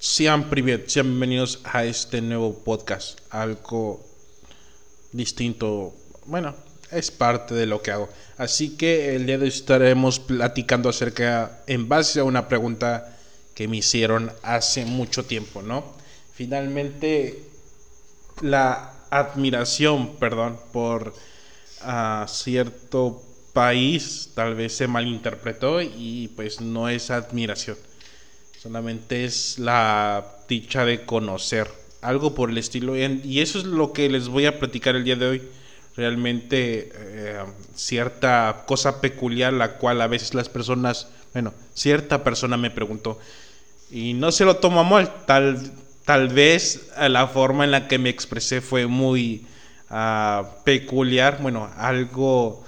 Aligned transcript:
Sean 0.00 0.48
privet, 0.48 0.88
sean 0.88 1.06
bienvenidos 1.06 1.58
a 1.64 1.84
este 1.84 2.20
nuevo 2.20 2.54
podcast, 2.60 3.18
algo 3.30 4.00
distinto, 5.10 5.92
bueno, 6.26 6.54
es 6.92 7.10
parte 7.10 7.56
de 7.56 7.66
lo 7.66 7.82
que 7.82 7.90
hago. 7.90 8.08
Así 8.36 8.76
que 8.76 9.16
el 9.16 9.26
día 9.26 9.38
de 9.38 9.42
hoy 9.42 9.48
estaremos 9.48 10.20
platicando 10.20 10.88
acerca, 10.88 11.62
en 11.66 11.88
base 11.88 12.20
a 12.20 12.24
una 12.24 12.46
pregunta 12.46 13.18
que 13.56 13.66
me 13.66 13.78
hicieron 13.78 14.30
hace 14.44 14.84
mucho 14.84 15.24
tiempo, 15.24 15.62
¿no? 15.62 15.84
Finalmente, 16.32 17.42
la 18.40 18.92
admiración, 19.10 20.14
perdón, 20.14 20.60
por 20.72 21.12
ah, 21.80 22.24
cierto 22.28 23.20
país 23.52 24.30
tal 24.36 24.54
vez 24.54 24.76
se 24.76 24.86
malinterpretó 24.86 25.82
y 25.82 26.30
pues 26.36 26.60
no 26.60 26.88
es 26.88 27.10
admiración 27.10 27.76
Solamente 28.60 29.24
es 29.24 29.60
la 29.60 30.24
dicha 30.48 30.84
de 30.84 31.04
conocer 31.04 31.70
algo 32.02 32.34
por 32.34 32.50
el 32.50 32.58
estilo. 32.58 32.96
Y 32.96 33.40
eso 33.40 33.58
es 33.60 33.64
lo 33.64 33.92
que 33.92 34.08
les 34.08 34.26
voy 34.26 34.46
a 34.46 34.58
platicar 34.58 34.96
el 34.96 35.04
día 35.04 35.14
de 35.14 35.26
hoy. 35.26 35.42
Realmente 35.96 36.90
eh, 36.92 37.44
cierta 37.76 38.64
cosa 38.66 39.00
peculiar 39.00 39.52
la 39.52 39.74
cual 39.74 40.00
a 40.00 40.08
veces 40.08 40.34
las 40.34 40.48
personas, 40.48 41.06
bueno, 41.32 41.54
cierta 41.72 42.24
persona 42.24 42.56
me 42.56 42.70
preguntó 42.70 43.20
y 43.92 44.14
no 44.14 44.32
se 44.32 44.44
lo 44.44 44.56
tomo 44.56 44.82
mal. 44.82 45.24
Tal, 45.24 45.70
tal 46.04 46.28
vez 46.28 46.90
la 46.98 47.28
forma 47.28 47.62
en 47.62 47.70
la 47.70 47.86
que 47.86 47.98
me 47.98 48.10
expresé 48.10 48.60
fue 48.60 48.88
muy 48.88 49.46
ah, 49.88 50.56
peculiar, 50.64 51.38
bueno, 51.40 51.70
algo 51.76 52.64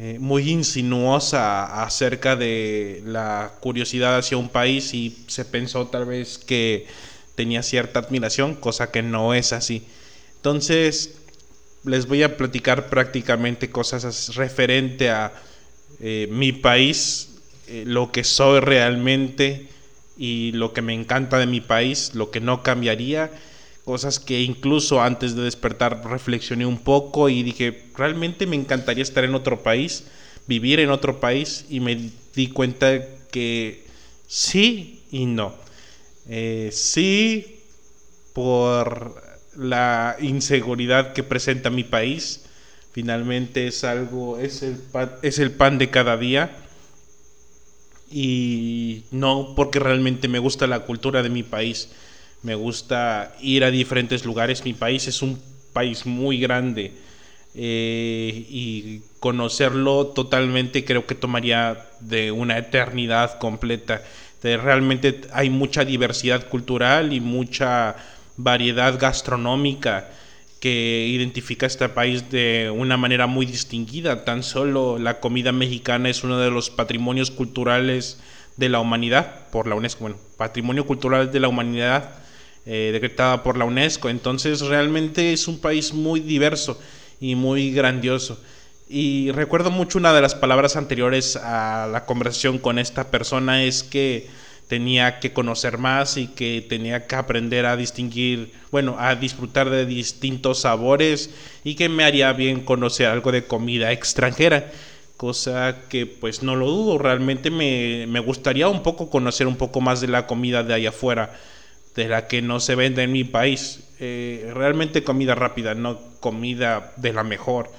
eh, 0.00 0.18
muy 0.20 0.48
insinuosa 0.48 1.82
acerca 1.82 2.36
de 2.36 3.02
la 3.04 3.50
curiosidad 3.58 4.16
hacia 4.16 4.36
un 4.36 4.48
país 4.48 4.94
y 4.94 5.24
se 5.26 5.44
pensó 5.44 5.88
tal 5.88 6.04
vez 6.04 6.38
que 6.38 6.86
tenía 7.34 7.64
cierta 7.64 7.98
admiración, 7.98 8.54
cosa 8.54 8.92
que 8.92 9.02
no 9.02 9.34
es 9.34 9.52
así. 9.52 9.82
Entonces, 10.36 11.16
les 11.82 12.06
voy 12.06 12.22
a 12.22 12.36
platicar 12.36 12.88
prácticamente 12.88 13.70
cosas 13.70 14.36
referente 14.36 15.10
a 15.10 15.32
eh, 15.98 16.28
mi 16.30 16.52
país, 16.52 17.30
eh, 17.66 17.82
lo 17.84 18.12
que 18.12 18.22
soy 18.22 18.60
realmente 18.60 19.66
y 20.16 20.52
lo 20.52 20.72
que 20.72 20.82
me 20.82 20.94
encanta 20.94 21.38
de 21.38 21.46
mi 21.46 21.60
país, 21.60 22.14
lo 22.14 22.30
que 22.30 22.40
no 22.40 22.62
cambiaría 22.62 23.32
cosas 23.88 24.20
que 24.20 24.42
incluso 24.42 25.00
antes 25.00 25.34
de 25.34 25.44
despertar 25.44 26.06
reflexioné 26.06 26.66
un 26.66 26.76
poco 26.76 27.30
y 27.30 27.42
dije, 27.42 27.84
realmente 27.96 28.46
me 28.46 28.54
encantaría 28.54 29.02
estar 29.02 29.24
en 29.24 29.34
otro 29.34 29.62
país, 29.62 30.04
vivir 30.46 30.78
en 30.80 30.90
otro 30.90 31.20
país 31.20 31.64
y 31.70 31.80
me 31.80 32.10
di 32.34 32.48
cuenta 32.48 33.02
que 33.30 33.86
sí 34.26 35.04
y 35.10 35.24
no. 35.24 35.54
Eh, 36.28 36.68
sí 36.70 37.60
por 38.34 39.22
la 39.56 40.16
inseguridad 40.20 41.14
que 41.14 41.22
presenta 41.22 41.70
mi 41.70 41.82
país, 41.82 42.44
finalmente 42.92 43.68
es 43.68 43.84
algo, 43.84 44.36
es 44.36 44.62
el 44.62 44.76
es 45.22 45.38
el 45.38 45.52
pan 45.52 45.78
de 45.78 45.88
cada 45.88 46.18
día 46.18 46.54
y 48.10 49.04
no 49.12 49.54
porque 49.56 49.78
realmente 49.78 50.28
me 50.28 50.40
gusta 50.40 50.66
la 50.66 50.80
cultura 50.80 51.22
de 51.22 51.30
mi 51.30 51.42
país 51.42 51.88
me 52.42 52.54
gusta 52.54 53.34
ir 53.40 53.64
a 53.64 53.70
diferentes 53.70 54.24
lugares. 54.24 54.64
Mi 54.64 54.74
país 54.74 55.08
es 55.08 55.22
un 55.22 55.40
país 55.72 56.06
muy 56.06 56.38
grande 56.38 56.92
eh, 57.54 58.46
y 58.48 59.00
conocerlo 59.20 60.08
totalmente 60.08 60.84
creo 60.84 61.06
que 61.06 61.14
tomaría 61.14 61.86
de 62.00 62.30
una 62.30 62.58
eternidad 62.58 63.38
completa. 63.38 64.02
realmente 64.42 65.22
hay 65.32 65.50
mucha 65.50 65.84
diversidad 65.84 66.48
cultural 66.48 67.12
y 67.12 67.20
mucha 67.20 67.96
variedad 68.36 68.98
gastronómica 68.98 70.08
que 70.60 71.06
identifica 71.08 71.66
este 71.66 71.88
país 71.88 72.30
de 72.30 72.70
una 72.74 72.96
manera 72.96 73.26
muy 73.26 73.46
distinguida. 73.46 74.24
Tan 74.24 74.42
solo 74.42 74.98
la 74.98 75.20
comida 75.20 75.52
mexicana 75.52 76.08
es 76.08 76.24
uno 76.24 76.38
de 76.38 76.50
los 76.50 76.70
patrimonios 76.70 77.30
culturales 77.30 78.20
de 78.56 78.68
la 78.68 78.80
humanidad 78.80 79.48
por 79.50 79.66
la 79.66 79.74
UNESCO. 79.74 80.00
Bueno, 80.00 80.16
patrimonio 80.36 80.86
cultural 80.86 81.30
de 81.30 81.40
la 81.40 81.48
humanidad 81.48 82.10
eh, 82.66 82.90
decretada 82.92 83.42
por 83.42 83.56
la 83.56 83.64
UNESCO. 83.64 84.08
Entonces 84.08 84.60
realmente 84.60 85.32
es 85.32 85.48
un 85.48 85.58
país 85.60 85.92
muy 85.92 86.20
diverso 86.20 86.78
y 87.20 87.34
muy 87.34 87.72
grandioso. 87.72 88.38
Y 88.88 89.30
recuerdo 89.32 89.70
mucho 89.70 89.98
una 89.98 90.14
de 90.14 90.22
las 90.22 90.34
palabras 90.34 90.76
anteriores 90.76 91.36
a 91.36 91.88
la 91.92 92.06
conversación 92.06 92.58
con 92.58 92.78
esta 92.78 93.10
persona 93.10 93.62
es 93.62 93.82
que 93.82 94.28
tenía 94.68 95.18
que 95.18 95.32
conocer 95.32 95.78
más 95.78 96.16
y 96.16 96.28
que 96.28 96.64
tenía 96.66 97.06
que 97.06 97.16
aprender 97.16 97.66
a 97.66 97.76
distinguir, 97.76 98.52
bueno, 98.70 98.96
a 98.98 99.14
disfrutar 99.14 99.70
de 99.70 99.86
distintos 99.86 100.60
sabores 100.60 101.30
y 101.64 101.74
que 101.74 101.88
me 101.88 102.04
haría 102.04 102.32
bien 102.32 102.60
conocer 102.60 103.06
algo 103.06 103.32
de 103.32 103.44
comida 103.44 103.92
extranjera, 103.92 104.70
cosa 105.16 105.84
que 105.88 106.06
pues 106.06 106.42
no 106.42 106.54
lo 106.54 106.66
dudo, 106.66 106.98
realmente 106.98 107.50
me, 107.50 108.06
me 108.08 108.20
gustaría 108.20 108.68
un 108.68 108.82
poco 108.82 109.10
conocer 109.10 109.46
un 109.46 109.56
poco 109.56 109.80
más 109.80 110.00
de 110.00 110.08
la 110.08 110.26
comida 110.26 110.62
de 110.62 110.74
allá 110.74 110.90
afuera 110.90 111.32
de 111.98 112.08
la 112.08 112.28
que 112.28 112.42
no 112.42 112.60
se 112.60 112.76
vende 112.76 113.02
en 113.02 113.10
mi 113.10 113.24
país. 113.24 113.80
Eh, 113.98 114.52
realmente 114.54 115.02
comida 115.02 115.34
rápida, 115.34 115.74
no 115.74 115.98
comida 116.20 116.92
de 116.96 117.12
la 117.12 117.24
mejor. 117.24 117.72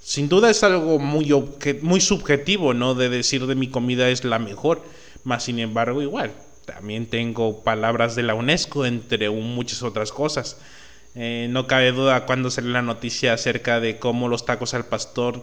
Sin 0.00 0.28
duda 0.28 0.48
es 0.48 0.62
algo 0.62 1.00
muy, 1.00 1.34
muy 1.82 2.00
subjetivo, 2.00 2.72
¿no? 2.72 2.94
De 2.94 3.08
decir 3.08 3.46
de 3.48 3.56
mi 3.56 3.68
comida 3.68 4.08
es 4.10 4.22
la 4.22 4.38
mejor. 4.38 4.80
Más 5.24 5.42
sin 5.42 5.58
embargo, 5.58 6.02
igual, 6.02 6.30
también 6.66 7.06
tengo 7.06 7.64
palabras 7.64 8.14
de 8.14 8.22
la 8.22 8.36
UNESCO, 8.36 8.86
entre 8.86 9.28
muchas 9.28 9.82
otras 9.82 10.12
cosas. 10.12 10.56
Eh, 11.16 11.48
no 11.50 11.66
cabe 11.66 11.90
duda 11.90 12.26
cuando 12.26 12.52
salió 12.52 12.70
la 12.70 12.82
noticia 12.82 13.32
acerca 13.32 13.80
de 13.80 13.98
cómo 13.98 14.28
los 14.28 14.44
tacos 14.46 14.72
al 14.74 14.86
pastor 14.86 15.42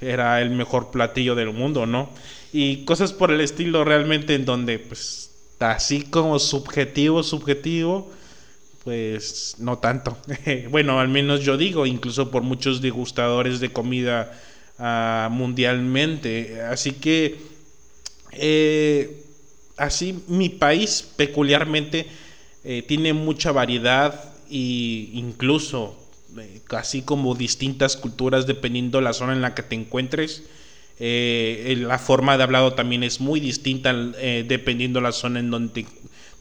era 0.00 0.40
el 0.40 0.50
mejor 0.50 0.90
platillo 0.90 1.36
del 1.36 1.52
mundo, 1.52 1.86
¿no? 1.86 2.10
Y 2.52 2.84
cosas 2.86 3.12
por 3.12 3.30
el 3.30 3.40
estilo 3.40 3.84
realmente 3.84 4.34
en 4.34 4.44
donde 4.44 4.80
pues 4.80 5.27
así 5.58 6.02
como 6.02 6.38
subjetivo, 6.38 7.22
subjetivo, 7.22 8.10
pues 8.84 9.56
no 9.58 9.78
tanto. 9.78 10.16
bueno, 10.70 11.00
al 11.00 11.08
menos 11.08 11.40
yo 11.40 11.56
digo, 11.56 11.86
incluso 11.86 12.30
por 12.30 12.42
muchos 12.42 12.80
degustadores 12.80 13.60
de 13.60 13.72
comida 13.72 14.32
ah, 14.78 15.28
mundialmente. 15.30 16.62
Así 16.62 16.92
que, 16.92 17.38
eh, 18.32 19.24
así 19.76 20.22
mi 20.28 20.48
país 20.48 21.06
peculiarmente 21.16 22.06
eh, 22.64 22.82
tiene 22.82 23.12
mucha 23.12 23.52
variedad 23.52 24.32
e 24.50 25.10
incluso, 25.12 25.96
eh, 26.38 26.60
así 26.70 27.02
como 27.02 27.34
distintas 27.34 27.96
culturas 27.96 28.46
dependiendo 28.46 29.00
la 29.00 29.12
zona 29.12 29.32
en 29.32 29.42
la 29.42 29.54
que 29.54 29.62
te 29.62 29.74
encuentres. 29.74 30.44
Eh, 31.00 31.76
la 31.78 31.98
forma 31.98 32.36
de 32.36 32.42
hablado 32.42 32.72
también 32.74 33.04
es 33.04 33.20
muy 33.20 33.38
distinta 33.40 33.94
eh, 34.18 34.44
dependiendo 34.46 35.00
la 35.00 35.12
zona 35.12 35.38
en 35.40 35.50
donde 35.50 35.82
te, 35.82 35.88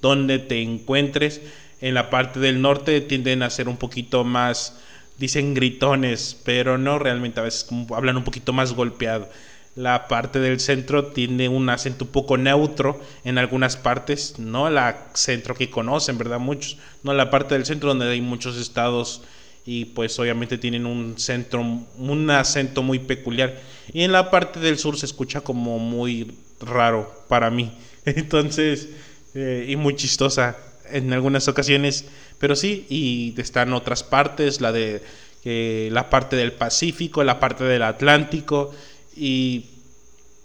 donde 0.01 0.39
te 0.39 0.61
encuentres. 0.61 1.41
En 1.79 1.93
la 1.93 2.09
parte 2.09 2.39
del 2.39 2.61
norte 2.61 3.01
tienden 3.01 3.43
a 3.43 3.49
ser 3.49 3.69
un 3.69 3.77
poquito 3.77 4.23
más, 4.23 4.79
dicen 5.17 5.53
gritones, 5.53 6.39
pero 6.43 6.77
no 6.77 6.97
realmente, 6.97 7.39
a 7.39 7.43
veces 7.43 7.67
hablan 7.95 8.17
un 8.17 8.23
poquito 8.23 8.51
más 8.51 8.73
golpeado. 8.73 9.29
La 9.75 10.07
parte 10.07 10.39
del 10.39 10.59
centro 10.59 11.07
tiene 11.07 11.49
un 11.49 11.69
acento 11.69 12.05
un 12.05 12.11
poco 12.11 12.35
neutro 12.35 12.99
en 13.23 13.37
algunas 13.37 13.77
partes, 13.77 14.39
no 14.39 14.71
la 14.71 15.09
centro 15.13 15.53
que 15.53 15.69
conocen, 15.69 16.17
¿verdad? 16.17 16.39
Muchos, 16.39 16.77
no 17.03 17.13
la 17.13 17.29
parte 17.29 17.53
del 17.53 17.67
centro 17.67 17.89
donde 17.89 18.09
hay 18.09 18.21
muchos 18.21 18.57
estados 18.57 19.21
y 19.67 19.83
pues 19.83 20.17
obviamente 20.17 20.57
tienen 20.57 20.85
un 20.85 21.19
centro, 21.19 21.61
un 21.61 22.29
acento 22.29 22.83
muy 22.83 22.99
peculiar. 22.99 23.59
Y 23.91 24.03
en 24.03 24.13
la 24.13 24.31
parte 24.31 24.61
del 24.61 24.79
sur 24.79 24.97
se 24.97 25.05
escucha 25.05 25.41
como 25.41 25.77
muy 25.77 26.31
raro 26.61 27.25
para 27.27 27.49
mí. 27.49 27.73
Entonces, 28.05 28.87
eh, 29.35 29.65
y 29.67 29.75
muy 29.75 29.97
chistosa 29.97 30.55
en 30.89 31.11
algunas 31.11 31.49
ocasiones. 31.49 32.05
Pero 32.39 32.55
sí, 32.55 32.85
y 32.89 33.35
están 33.41 33.73
otras 33.73 34.03
partes, 34.03 34.61
la 34.61 34.71
de 34.71 35.03
eh, 35.43 35.89
la 35.91 36.09
parte 36.09 36.37
del 36.37 36.53
Pacífico, 36.53 37.21
la 37.25 37.41
parte 37.41 37.65
del 37.65 37.83
Atlántico. 37.83 38.73
Y 39.17 39.65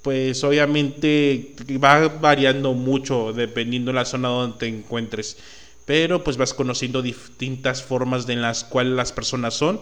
pues 0.02 0.42
obviamente 0.42 1.54
va 1.80 2.08
variando 2.08 2.72
mucho 2.72 3.32
dependiendo 3.32 3.92
de 3.92 3.94
la 3.94 4.04
zona 4.04 4.30
donde 4.30 4.58
te 4.58 4.66
encuentres 4.66 5.36
pero 5.92 6.24
pues 6.24 6.38
vas 6.38 6.54
conociendo 6.54 7.02
distintas 7.02 7.82
formas 7.82 8.26
de 8.26 8.36
las 8.36 8.64
cuales 8.64 8.94
las 8.94 9.12
personas 9.12 9.52
son. 9.52 9.78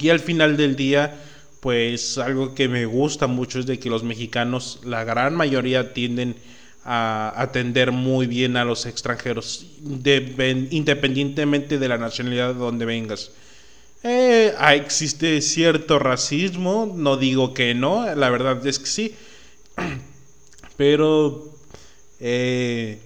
Y 0.00 0.10
al 0.10 0.20
final 0.20 0.56
del 0.56 0.76
día 0.76 1.20
pues 1.58 2.18
algo 2.18 2.54
que 2.54 2.68
me 2.68 2.86
gusta 2.86 3.26
mucho 3.26 3.58
es 3.58 3.66
de 3.66 3.80
que 3.80 3.90
los 3.90 4.04
mexicanos 4.04 4.78
la 4.84 5.02
gran 5.02 5.34
mayoría 5.34 5.92
tienden 5.92 6.36
a 6.84 7.32
atender 7.34 7.90
muy 7.90 8.28
bien 8.28 8.56
a 8.56 8.64
los 8.64 8.86
extranjeros 8.86 9.66
independientemente 9.82 11.80
de 11.80 11.88
la 11.88 11.98
nacionalidad 11.98 12.54
de 12.54 12.60
donde 12.60 12.84
vengas. 12.84 13.32
Eh, 14.04 14.54
ah, 14.56 14.76
existe 14.76 15.42
cierto 15.42 15.98
racismo 15.98 16.94
no 16.94 17.16
digo 17.16 17.54
que 17.54 17.74
no 17.74 18.14
la 18.14 18.30
verdad 18.30 18.64
es 18.64 18.78
que 18.78 18.86
sí 18.86 19.16
pero 20.76 21.56
eh, 22.20 23.00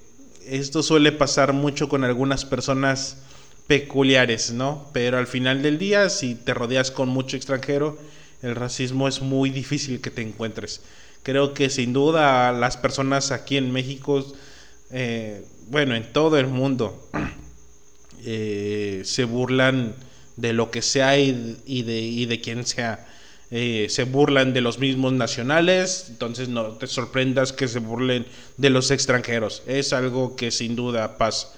esto 0.47 0.83
suele 0.83 1.13
pasar 1.13 1.53
mucho 1.53 1.89
con 1.89 2.05
algunas 2.05 2.45
personas 2.45 3.19
peculiares, 3.67 4.53
¿no? 4.53 4.89
Pero 4.93 5.19
al 5.19 5.27
final 5.27 5.63
del 5.63 5.79
día, 5.79 6.09
si 6.09 6.35
te 6.35 6.55
rodeas 6.55 6.91
con 6.91 7.09
mucho 7.09 7.37
extranjero, 7.37 7.99
el 8.43 8.57
racismo 8.57 9.09
es 9.09 9.23
muy 9.23 9.51
difícil 9.51 10.01
que 10.01 10.11
te 10.11 10.23
encuentres. 10.23 10.83
Creo 11.23 11.55
que 11.55 11.71
sin 11.71 11.93
duda 11.93 12.53
las 12.53 12.77
personas 12.77 13.31
aquí 13.31 13.57
en 13.57 13.73
México, 13.73 14.27
eh, 14.91 15.45
bueno, 15.69 15.95
en 15.95 16.13
todo 16.13 16.39
el 16.39 16.49
mundo, 16.49 17.09
eh, 18.25 19.03
se 19.05 19.25
burlan 19.25 19.95
de 20.37 20.53
lo 20.53 20.71
que 20.71 20.83
sea 20.83 21.19
y, 21.19 21.83
de, 21.83 22.01
y 22.01 22.27
de 22.27 22.41
quien 22.41 22.67
sea. 22.67 23.07
Eh, 23.55 23.89
se 23.91 24.05
burlan 24.05 24.55
de 24.55 24.63
los 24.63 24.79
mismos 24.79 25.13
nacionales, 25.13 26.07
entonces 26.09 26.49
no 26.49 26.69
te 26.79 26.87
sorprendas 26.87 27.53
que 27.53 27.69
se 27.69 27.81
burlen 27.81 28.25
de 28.57 28.71
los 28.71 28.91
extranjeros. 28.91 29.63
Es 29.67 29.93
algo 29.93 30.37
que 30.37 30.51
sin 30.51 30.75
duda 30.75 31.19
pasa. 31.19 31.49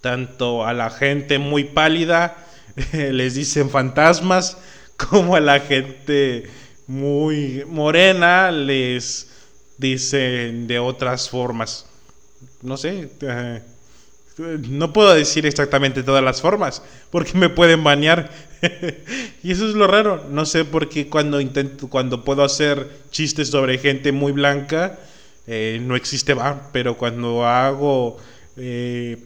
Tanto 0.00 0.64
a 0.64 0.72
la 0.72 0.88
gente 0.88 1.38
muy 1.38 1.64
pálida 1.64 2.38
les 2.92 3.34
dicen 3.34 3.68
fantasmas, 3.68 4.56
como 4.96 5.36
a 5.36 5.40
la 5.40 5.60
gente 5.60 6.48
muy 6.86 7.64
morena 7.66 8.50
les 8.50 9.28
dicen 9.76 10.66
de 10.66 10.78
otras 10.78 11.28
formas. 11.28 11.84
No 12.62 12.78
sé, 12.78 13.10
eh, 13.20 13.62
no 14.38 14.92
puedo 14.92 15.14
decir 15.14 15.44
exactamente 15.44 16.02
todas 16.02 16.24
las 16.24 16.40
formas, 16.40 16.82
porque 17.10 17.36
me 17.36 17.50
pueden 17.50 17.84
bañar. 17.84 18.30
y 19.42 19.52
eso 19.52 19.68
es 19.68 19.74
lo 19.74 19.86
raro. 19.86 20.26
No 20.30 20.46
sé 20.46 20.64
por 20.64 20.88
qué 20.88 21.08
cuando 21.08 21.40
intento, 21.40 21.88
cuando 21.88 22.24
puedo 22.24 22.42
hacer 22.42 22.88
chistes 23.10 23.48
sobre 23.48 23.78
gente 23.78 24.12
muy 24.12 24.32
blanca, 24.32 24.98
eh, 25.46 25.80
no 25.82 25.96
existe 25.96 26.34
ban, 26.34 26.62
pero 26.72 26.96
cuando 26.96 27.46
hago 27.46 28.18
eh, 28.56 29.18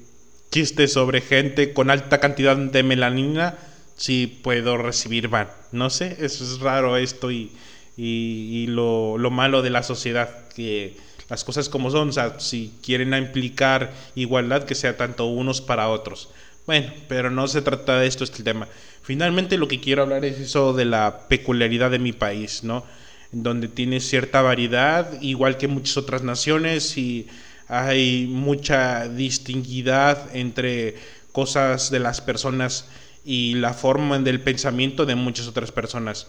chistes 0.51 0.93
sobre 0.93 1.21
gente 1.21 1.73
con 1.73 1.91
alta 1.91 2.19
cantidad 2.19 2.57
de 2.57 2.83
melanina, 2.83 3.57
sí 3.97 4.27
puedo 4.43 4.77
recibir 4.77 5.29
ban. 5.29 5.49
No 5.73 5.91
sé, 5.91 6.17
eso 6.21 6.45
es 6.45 6.61
raro 6.61 6.97
esto 6.97 7.31
y, 7.31 7.53
y, 7.97 8.67
lo, 8.69 9.19
lo 9.19 9.31
malo 9.31 9.63
de 9.63 9.71
la 9.71 9.83
sociedad 9.83 10.49
que 10.55 10.97
las 11.29 11.45
cosas 11.45 11.69
como 11.69 11.91
son, 11.91 12.09
o 12.09 12.13
sea, 12.13 12.41
si 12.41 12.73
quieren 12.83 13.15
implicar 13.15 13.93
igualdad, 14.17 14.65
que 14.65 14.75
sea 14.75 14.97
tanto 14.97 15.27
unos 15.27 15.61
para 15.61 15.89
otros. 15.89 16.31
Bueno, 16.67 16.93
pero 17.09 17.31
no 17.31 17.49
se 17.49 17.63
trata 17.63 17.99
de 17.99 18.07
esto, 18.07 18.25
este 18.25 18.43
tema. 18.43 18.69
Finalmente 19.03 19.59
lo 19.59 19.69
que 19.69 19.81
quiero 19.81 20.03
hablar 20.03 20.25
es 20.25 20.39
eso 20.39 20.73
de 20.73 20.85
la 20.85 21.27
peculiaridad 21.29 21.91
de 21.91 21.99
mi 21.99 22.13
país, 22.13 22.63
¿no? 22.63 22.85
Donde 23.33 23.69
tiene 23.69 24.01
cierta 24.01 24.43
variedad, 24.43 25.21
igual 25.21 25.57
que 25.57 25.69
muchas 25.69 25.97
otras 25.97 26.23
naciones, 26.23 26.97
y 26.97 27.29
hay 27.69 28.27
mucha 28.27 29.09
distinguidad 29.09 30.35
entre 30.35 30.97
cosas 31.33 31.91
de 31.91 32.01
las 32.01 32.21
personas 32.21 32.89
y 33.25 33.55
la 33.55 33.75
forma 33.75 34.19
del 34.19 34.41
pensamiento 34.41 35.07
de 35.07 35.15
muchas 35.15 35.47
otras 35.47 35.73
personas. 35.73 36.27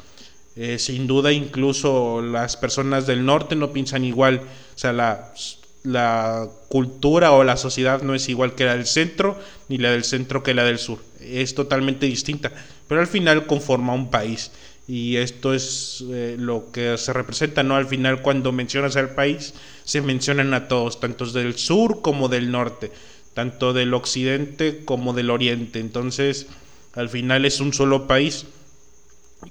Eh, 0.55 0.77
sin 0.79 1.07
duda, 1.07 1.31
incluso 1.31 2.21
las 2.21 2.57
personas 2.57 3.07
del 3.07 3.25
norte 3.25 3.55
no 3.55 3.71
piensan 3.71 4.03
igual. 4.03 4.41
O 4.75 4.77
sea, 4.77 4.93
la, 4.93 5.33
la 5.83 6.47
cultura 6.67 7.31
o 7.31 7.43
la 7.43 7.57
sociedad 7.57 8.01
no 8.01 8.13
es 8.13 8.29
igual 8.29 8.55
que 8.55 8.65
la 8.65 8.75
del 8.75 8.85
centro, 8.85 9.39
ni 9.67 9.77
la 9.77 9.91
del 9.91 10.03
centro 10.03 10.43
que 10.43 10.53
la 10.53 10.63
del 10.63 10.79
sur. 10.79 10.99
Es 11.19 11.55
totalmente 11.55 12.05
distinta. 12.05 12.51
Pero 12.87 13.01
al 13.01 13.07
final 13.07 13.47
conforma 13.47 13.93
un 13.93 14.09
país. 14.09 14.51
Y 14.87 15.17
esto 15.17 15.53
es 15.53 16.03
eh, 16.09 16.35
lo 16.37 16.71
que 16.71 16.97
se 16.97 17.13
representa, 17.13 17.63
¿no? 17.63 17.75
Al 17.75 17.87
final, 17.87 18.21
cuando 18.21 18.51
mencionas 18.51 18.95
al 18.95 19.11
país, 19.11 19.53
se 19.83 20.01
mencionan 20.01 20.53
a 20.53 20.67
todos, 20.67 20.99
tanto 20.99 21.25
del 21.25 21.57
sur 21.57 22.01
como 22.01 22.27
del 22.27 22.51
norte, 22.51 22.91
tanto 23.33 23.73
del 23.73 23.93
occidente 23.93 24.83
como 24.83 25.13
del 25.13 25.29
oriente. 25.29 25.79
Entonces, 25.79 26.47
al 26.93 27.09
final 27.09 27.45
es 27.45 27.59
un 27.59 27.73
solo 27.73 28.07
país 28.07 28.45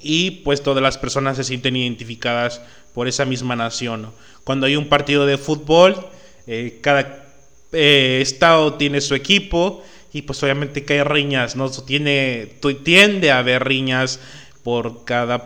y 0.02 0.42
pues 0.42 0.62
todas 0.62 0.82
las 0.82 0.98
personas 0.98 1.36
se 1.36 1.44
sienten 1.44 1.76
identificadas 1.76 2.60
por 2.94 3.08
esa 3.08 3.24
misma 3.24 3.56
nación. 3.56 4.10
Cuando 4.44 4.66
hay 4.66 4.76
un 4.76 4.88
partido 4.88 5.26
de 5.26 5.38
fútbol, 5.38 5.96
eh, 6.52 6.80
cada 6.80 7.26
eh, 7.70 8.18
estado 8.20 8.74
tiene 8.74 9.00
su 9.00 9.14
equipo 9.14 9.84
y 10.12 10.22
pues 10.22 10.42
obviamente 10.42 10.84
que 10.84 10.94
hay 10.94 11.04
riñas, 11.04 11.54
¿no? 11.54 11.70
Tiene, 11.70 12.56
tiende 12.82 13.30
a 13.30 13.38
haber 13.38 13.62
riñas 13.62 14.18
por 14.64 15.04
cada, 15.04 15.44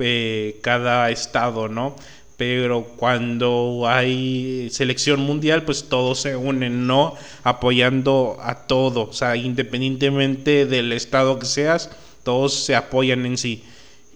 eh, 0.00 0.58
cada 0.60 1.08
estado, 1.10 1.68
¿no? 1.68 1.96
Pero 2.36 2.84
cuando 2.98 3.84
hay 3.88 4.68
selección 4.70 5.20
mundial, 5.20 5.62
pues 5.62 5.88
todos 5.88 6.20
se 6.20 6.36
unen, 6.36 6.86
¿no? 6.86 7.14
Apoyando 7.42 8.36
a 8.42 8.66
todo, 8.66 9.08
o 9.08 9.12
sea, 9.14 9.36
independientemente 9.36 10.66
del 10.66 10.92
estado 10.92 11.38
que 11.38 11.46
seas, 11.46 11.88
todos 12.22 12.52
se 12.52 12.74
apoyan 12.76 13.24
en 13.24 13.38
sí. 13.38 13.64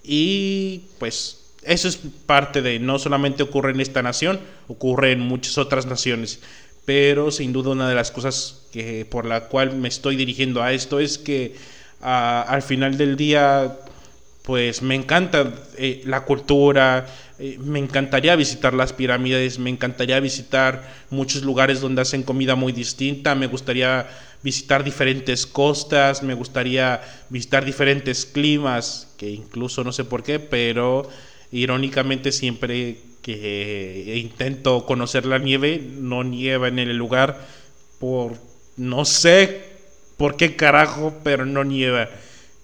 Y 0.05 0.83
pues 0.99 1.48
eso 1.69 1.89
es 1.89 1.99
parte 2.27 2.63
de, 2.63 2.79
no 2.79 2.99
solamente 2.99 3.43
ocurre 3.43 3.73
en 3.73 3.81
esta 3.81 4.03
nación, 4.03 4.41
ocurre 4.69 5.13
en 5.13 5.21
muchas 5.21 5.59
otras 5.59 5.87
naciones. 5.87 6.41
Pero 6.85 7.31
sin 7.31 7.53
duda 7.53 7.71
una 7.71 7.89
de 7.89 7.95
las 7.95 8.11
cosas 8.11 8.63
que, 8.73 9.05
por 9.05 9.27
la 9.27 9.49
cual 9.49 9.77
me 9.77 9.89
estoy 9.89 10.17
dirigiendo 10.17 10.63
a 10.63 10.73
esto 10.73 10.99
es 10.99 11.19
que 11.19 11.55
al 12.01 12.63
final 12.63 12.97
del 12.97 13.17
día, 13.17 13.77
pues 14.43 14.81
me 14.81 14.95
encanta 14.95 15.53
eh, 15.77 16.03
la 16.07 16.25
cultura, 16.25 17.07
eh, 17.39 17.59
me 17.61 17.79
encantaría 17.79 18.35
visitar 18.37 18.73
las 18.73 18.93
pirámides, 18.93 19.59
me 19.59 19.69
encantaría 19.69 20.19
visitar 20.21 20.91
muchos 21.11 21.43
lugares 21.43 21.81
donde 21.81 22.03
hacen 22.03 22.23
comida 22.23 22.55
muy 22.55 22.73
distinta, 22.73 23.35
me 23.35 23.49
gustaría 23.49 24.09
visitar 24.43 24.85
diferentes 24.85 25.47
costas, 25.47 26.23
me 26.23 26.35
gustaría 26.35 27.01
visitar 27.29 27.65
diferentes 27.65 28.25
climas, 28.25 29.13
que 29.19 29.29
incluso 29.29 29.85
no 29.85 29.93
sé 29.93 30.05
por 30.05 30.23
qué, 30.23 30.39
pero 30.39 31.09
irónicamente 31.53 32.33
siempre 32.33 32.99
que 33.23 34.15
intento 34.17 34.87
conocer 34.87 35.27
la 35.27 35.39
nieve, 35.39 35.83
no 35.99 36.25
nieva 36.25 36.69
en 36.69 36.79
el 36.79 36.97
lugar 36.97 37.47
por 37.99 38.39
no 38.77 39.05
sé 39.05 39.63
por 40.17 40.37
qué 40.37 40.57
carajo, 40.57 41.15
pero 41.23 41.45
no 41.45 41.65
nieva. 41.65 42.09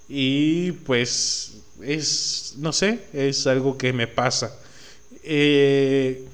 Y 0.08 0.72
pues 0.72 1.62
es, 1.82 2.54
no 2.58 2.72
sé, 2.72 3.00
es 3.12 3.46
algo 3.46 3.76
que 3.76 3.92
me 3.92 4.06
pasa. 4.06 4.56
Eh, 5.22 6.24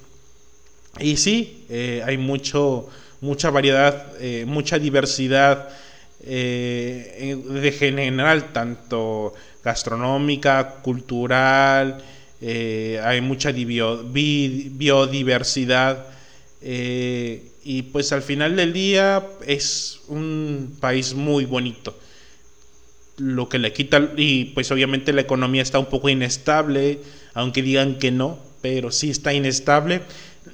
y 0.99 1.17
sí, 1.17 1.65
eh, 1.69 2.03
hay 2.05 2.19
mucho 2.19 2.89
mucha 3.21 3.51
variedad, 3.51 4.15
eh, 4.21 4.45
mucha 4.47 4.79
diversidad 4.79 5.69
de 6.23 7.75
general, 7.79 8.53
tanto 8.53 9.33
gastronómica, 9.65 10.77
cultural, 10.83 12.03
eh, 12.41 13.01
hay 13.05 13.21
mucha 13.21 13.53
biodiversidad 13.53 16.07
y 16.63 17.83
pues 17.93 18.13
al 18.13 18.23
final 18.23 18.57
del 18.57 18.73
día 18.73 19.27
es 19.47 20.01
un 20.09 20.77
país 20.81 21.15
muy 21.15 21.45
bonito. 21.45 21.97
Lo 23.19 23.49
que 23.49 23.59
le 23.59 23.73
quita, 23.73 24.13
y 24.17 24.47
pues 24.47 24.71
obviamente 24.71 25.13
la 25.13 25.21
economía 25.21 25.63
está 25.63 25.79
un 25.79 25.87
poco 25.87 26.09
inestable, 26.09 27.01
aunque 27.35 27.63
digan 27.63 27.99
que 27.99 28.11
no, 28.11 28.39
pero 28.63 28.91
sí 28.91 29.11
está 29.11 29.35
inestable 29.35 30.01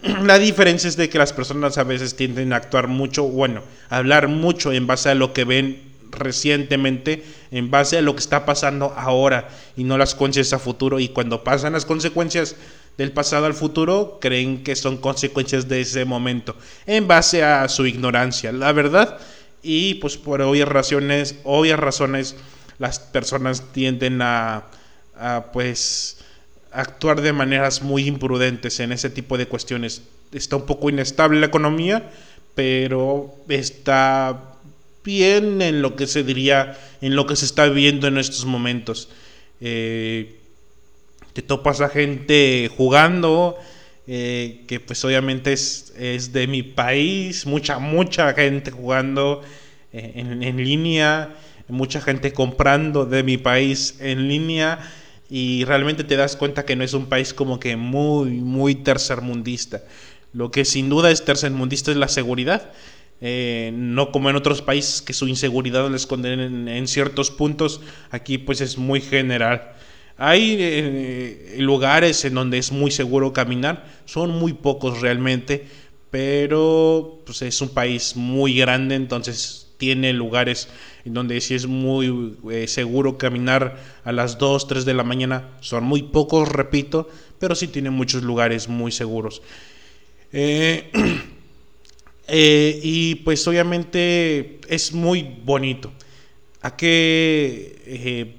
la 0.25 0.39
diferencia 0.39 0.89
es 0.89 0.97
de 0.97 1.09
que 1.09 1.19
las 1.19 1.33
personas 1.33 1.79
a 1.79 1.85
veces 1.85 2.17
tienden 2.17 2.53
a 2.53 2.57
actuar 2.57 2.89
mucho, 2.89 3.25
bueno, 3.25 3.63
hablar 3.89 4.29
mucho 4.29 4.73
en 4.73 4.87
base 4.87 5.11
a 5.11 5.15
lo 5.15 5.33
que 5.33 5.45
ven 5.45 5.86
recientemente, 6.17 7.25
en 7.51 7.71
base 7.71 7.99
a 7.99 8.03
lo 8.03 8.15
que 8.15 8.21
está 8.21 8.45
pasando 8.45 8.93
ahora 8.97 9.49
y 9.77 9.85
no 9.85 9.97
las 9.99 10.15
consecuencias 10.15 10.53
a 10.53 10.59
futuro. 10.59 10.99
Y 10.99 11.09
cuando 11.09 11.45
pasan 11.45 11.75
las 11.75 11.85
consecuencias 11.85 12.57
del 12.99 13.13
pasado 13.13 13.47
al 13.47 13.55
futuro, 13.55 14.19
creen 14.21 14.65
que 14.65 14.75
son 14.75 14.97
consecuencias 14.97 15.69
de 15.69 15.81
ese 15.81 16.05
momento, 16.05 16.57
en 16.87 17.07
base 17.07 17.45
a 17.45 17.69
su 17.69 17.87
ignorancia, 17.87 18.53
la 18.53 18.73
verdad. 18.73 19.19
Y 19.63 19.95
pues 19.95 20.17
por 20.17 20.41
obvias 20.43 20.69
razones, 20.69 21.37
obvias 21.45 21.79
razones, 21.79 22.37
las 22.79 22.99
personas 22.99 23.73
tienden 23.73 24.23
a, 24.23 24.65
a 25.19 25.47
pues 25.53 26.19
actuar 26.73 27.21
de 27.21 27.33
maneras 27.33 27.83
muy 27.83 28.07
imprudentes 28.07 28.81
en 28.81 28.93
ese 28.93 29.11
tipo 29.11 29.39
de 29.39 29.47
cuestiones. 29.47 30.03
Está 30.33 30.57
un 30.57 30.67
poco 30.67 30.91
inestable 30.91 31.41
la 31.41 31.47
economía, 31.47 32.11
pero 32.55 33.35
está 33.49 34.56
bien 35.07 35.63
en 35.63 35.81
lo 35.81 35.97
que 35.97 36.07
se 36.07 36.25
diría, 36.25 36.77
en 37.01 37.17
lo 37.17 37.27
que 37.27 37.37
se 37.37 37.47
está 37.47 37.67
viviendo 37.67 38.09
en 38.09 38.19
estos 38.19 38.45
momentos. 38.45 39.09
Eh, 39.61 40.37
te 41.33 41.41
topas 41.41 41.81
a 41.81 41.89
gente 41.89 42.71
jugando, 42.77 43.57
eh, 44.07 44.65
que 44.67 44.81
pues 44.81 45.03
obviamente 45.05 45.53
es, 45.53 45.95
es, 45.97 46.33
de 46.33 46.47
mi 46.47 46.63
país, 46.63 47.47
mucha, 47.47 47.79
mucha 47.79 48.35
gente 48.35 48.71
jugando 48.71 49.43
eh, 49.93 50.13
en, 50.17 50.43
en 50.43 50.57
línea, 50.57 51.35
mucha 51.69 52.01
gente 52.01 52.33
comprando 52.33 53.07
de 53.07 53.23
mi 53.23 53.39
país 53.39 53.97
en 54.01 54.29
línea 54.29 54.79
y 55.29 55.65
realmente 55.65 56.05
te 56.05 56.17
das 56.17 56.37
cuenta 56.37 56.65
que 56.65 56.77
no 56.77 56.85
es 56.85 56.95
un 56.95 57.07
país 57.07 57.35
como 57.35 57.59
que 57.59 57.77
muy, 57.77 58.31
muy 58.31 58.75
tercermundista. 58.75 59.83
Lo 60.33 60.51
que 60.51 60.65
sin 60.65 60.89
duda 60.89 61.11
es 61.11 61.25
tercermundista 61.25 61.91
es 61.91 61.97
la 61.97 62.09
seguridad. 62.09 62.73
Eh, 63.21 63.71
no 63.75 64.13
como 64.13 64.29
en 64.29 64.37
otros 64.37 64.61
países 64.61 65.01
que 65.01 65.15
su 65.15 65.27
inseguridad 65.27 65.91
les 65.91 66.03
esconden 66.03 66.69
en, 66.69 66.87
ciertos 66.87 67.31
puntos, 67.31 67.81
aquí 68.11 68.39
pues 68.39 68.61
es 68.61 68.77
muy 68.77 69.01
general. 69.01 69.73
Hay 70.19 70.57
eh, 70.59 71.57
lugares 71.59 72.25
en 72.25 72.35
donde 72.35 72.59
es 72.59 72.73
muy 72.73 72.91
seguro 72.91 73.33
caminar, 73.33 73.87
son 74.05 74.31
muy 74.31 74.53
pocos 74.53 75.01
realmente, 75.01 75.67
pero 76.11 77.23
pues 77.25 77.43
es 77.43 77.61
un 77.61 77.71
país 77.71 78.17
muy 78.17 78.57
grande, 78.57 78.95
entonces 78.95 79.67
tiene 79.77 80.13
lugares 80.13 80.69
en 81.05 81.15
donde 81.15 81.41
sí 81.41 81.55
es 81.55 81.67
muy 81.67 82.37
eh, 82.51 82.67
seguro 82.67 83.19
caminar 83.19 83.77
a 84.05 84.13
las 84.13 84.39
2, 84.39 84.67
3 84.67 84.85
de 84.85 84.95
la 84.95 85.05
mañana. 85.05 85.51
Son 85.61 85.85
muy 85.85 86.03
pocos, 86.03 86.49
repito, 86.49 87.09
pero 87.39 87.55
sí 87.55 87.69
tiene 87.69 87.91
muchos 87.91 88.23
lugares 88.23 88.69
muy 88.69 88.93
seguros. 88.93 89.43
Eh, 90.33 90.91
eh, 92.29 92.81
y 92.83 93.17
pues 93.17 93.47
obviamente 93.47 94.61
es 94.69 94.93
muy 94.93 95.23
bonito. 95.45 95.93
¿A 96.63 96.77
qué 96.77 98.35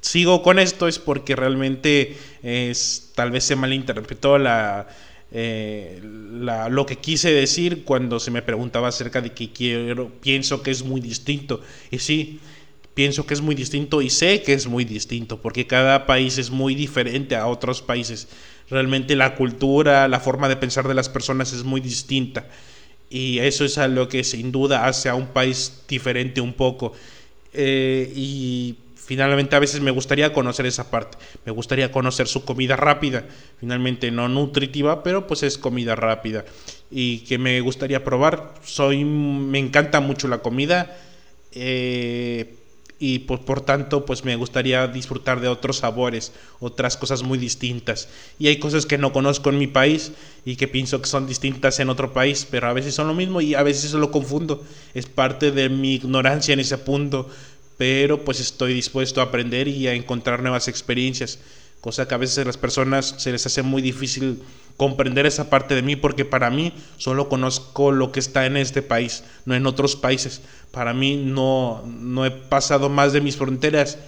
sigo 0.00 0.42
con 0.42 0.58
esto? 0.58 0.88
Es 0.88 0.98
porque 0.98 1.36
realmente 1.36 2.16
es, 2.42 3.12
tal 3.14 3.30
vez 3.30 3.44
se 3.44 3.56
malinterpretó 3.56 4.38
la 4.38 4.88
eh, 5.32 6.00
lo 6.02 6.86
que 6.86 6.96
quise 6.96 7.32
decir 7.32 7.84
cuando 7.84 8.20
se 8.20 8.30
me 8.30 8.42
preguntaba 8.42 8.88
acerca 8.88 9.20
de 9.20 9.32
que 9.32 9.52
quiero, 9.52 10.10
pienso 10.20 10.62
que 10.62 10.70
es 10.70 10.84
muy 10.84 11.00
distinto. 11.00 11.60
Y 11.90 11.98
sí, 11.98 12.40
pienso 12.94 13.26
que 13.26 13.34
es 13.34 13.40
muy 13.40 13.54
distinto 13.54 14.02
y 14.02 14.10
sé 14.10 14.42
que 14.42 14.52
es 14.52 14.66
muy 14.66 14.84
distinto, 14.84 15.42
porque 15.42 15.66
cada 15.66 16.06
país 16.06 16.38
es 16.38 16.50
muy 16.50 16.74
diferente 16.74 17.36
a 17.36 17.46
otros 17.46 17.82
países. 17.82 18.28
Realmente 18.70 19.16
la 19.16 19.34
cultura, 19.34 20.08
la 20.08 20.20
forma 20.20 20.48
de 20.48 20.56
pensar 20.56 20.88
de 20.88 20.94
las 20.94 21.08
personas 21.08 21.52
es 21.52 21.64
muy 21.64 21.80
distinta. 21.80 22.46
Y 23.08 23.38
eso 23.38 23.64
es 23.64 23.78
a 23.78 23.88
lo 23.88 24.08
que 24.08 24.24
sin 24.24 24.50
duda 24.52 24.86
hace 24.86 25.08
a 25.08 25.14
un 25.14 25.28
país 25.28 25.82
diferente 25.88 26.40
un 26.40 26.52
poco. 26.52 26.92
Eh, 27.52 28.12
y 28.14 28.76
finalmente 28.96 29.54
a 29.54 29.60
veces 29.60 29.80
me 29.80 29.92
gustaría 29.92 30.32
conocer 30.32 30.66
esa 30.66 30.90
parte, 30.90 31.16
me 31.44 31.52
gustaría 31.52 31.92
conocer 31.92 32.26
su 32.26 32.44
comida 32.44 32.74
rápida, 32.74 33.24
finalmente 33.60 34.10
no 34.10 34.28
nutritiva, 34.28 35.04
pero 35.04 35.28
pues 35.28 35.44
es 35.44 35.56
comida 35.56 35.94
rápida 35.94 36.44
y 36.90 37.20
que 37.20 37.38
me 37.38 37.60
gustaría 37.60 38.02
probar. 38.02 38.54
Soy, 38.64 39.04
me 39.04 39.60
encanta 39.60 40.00
mucho 40.00 40.26
la 40.26 40.38
comida 40.38 40.96
eh, 41.52 42.55
y 42.98 43.20
pues, 43.20 43.40
por 43.40 43.60
tanto 43.60 44.06
pues 44.06 44.24
me 44.24 44.36
gustaría 44.36 44.86
disfrutar 44.86 45.40
de 45.40 45.48
otros 45.48 45.78
sabores, 45.78 46.32
otras 46.60 46.96
cosas 46.96 47.22
muy 47.22 47.38
distintas. 47.38 48.08
Y 48.38 48.48
hay 48.48 48.58
cosas 48.58 48.86
que 48.86 48.98
no 48.98 49.12
conozco 49.12 49.50
en 49.50 49.58
mi 49.58 49.66
país 49.66 50.12
y 50.44 50.56
que 50.56 50.68
pienso 50.68 51.00
que 51.00 51.08
son 51.08 51.26
distintas 51.26 51.78
en 51.80 51.90
otro 51.90 52.12
país, 52.12 52.46
pero 52.50 52.68
a 52.68 52.72
veces 52.72 52.94
son 52.94 53.08
lo 53.08 53.14
mismo 53.14 53.40
y 53.40 53.54
a 53.54 53.62
veces 53.62 53.92
lo 53.92 54.10
confundo. 54.10 54.64
Es 54.94 55.06
parte 55.06 55.50
de 55.50 55.68
mi 55.68 55.94
ignorancia 55.94 56.54
en 56.54 56.60
ese 56.60 56.78
punto 56.78 57.28
pero 57.76 58.24
pues 58.24 58.40
estoy 58.40 58.74
dispuesto 58.74 59.20
a 59.20 59.24
aprender 59.24 59.68
y 59.68 59.86
a 59.86 59.94
encontrar 59.94 60.40
nuevas 60.40 60.68
experiencias, 60.68 61.38
cosa 61.86 62.08
que 62.08 62.16
a 62.16 62.18
veces 62.18 62.38
a 62.38 62.44
las 62.44 62.56
personas 62.58 63.14
se 63.16 63.30
les 63.30 63.46
hace 63.46 63.62
muy 63.62 63.80
difícil 63.80 64.42
comprender 64.76 65.24
esa 65.24 65.48
parte 65.48 65.76
de 65.76 65.82
mí 65.82 65.94
porque 65.94 66.24
para 66.24 66.50
mí 66.50 66.72
solo 66.96 67.28
conozco 67.28 67.92
lo 67.92 68.10
que 68.10 68.18
está 68.18 68.44
en 68.44 68.56
este 68.56 68.82
país, 68.82 69.22
no 69.44 69.54
en 69.54 69.68
otros 69.68 69.94
países. 69.94 70.42
Para 70.72 70.92
mí 70.92 71.14
no, 71.14 71.84
no 71.86 72.26
he 72.26 72.32
pasado 72.32 72.88
más 72.88 73.12
de 73.12 73.20
mis 73.20 73.36
fronteras 73.36 73.98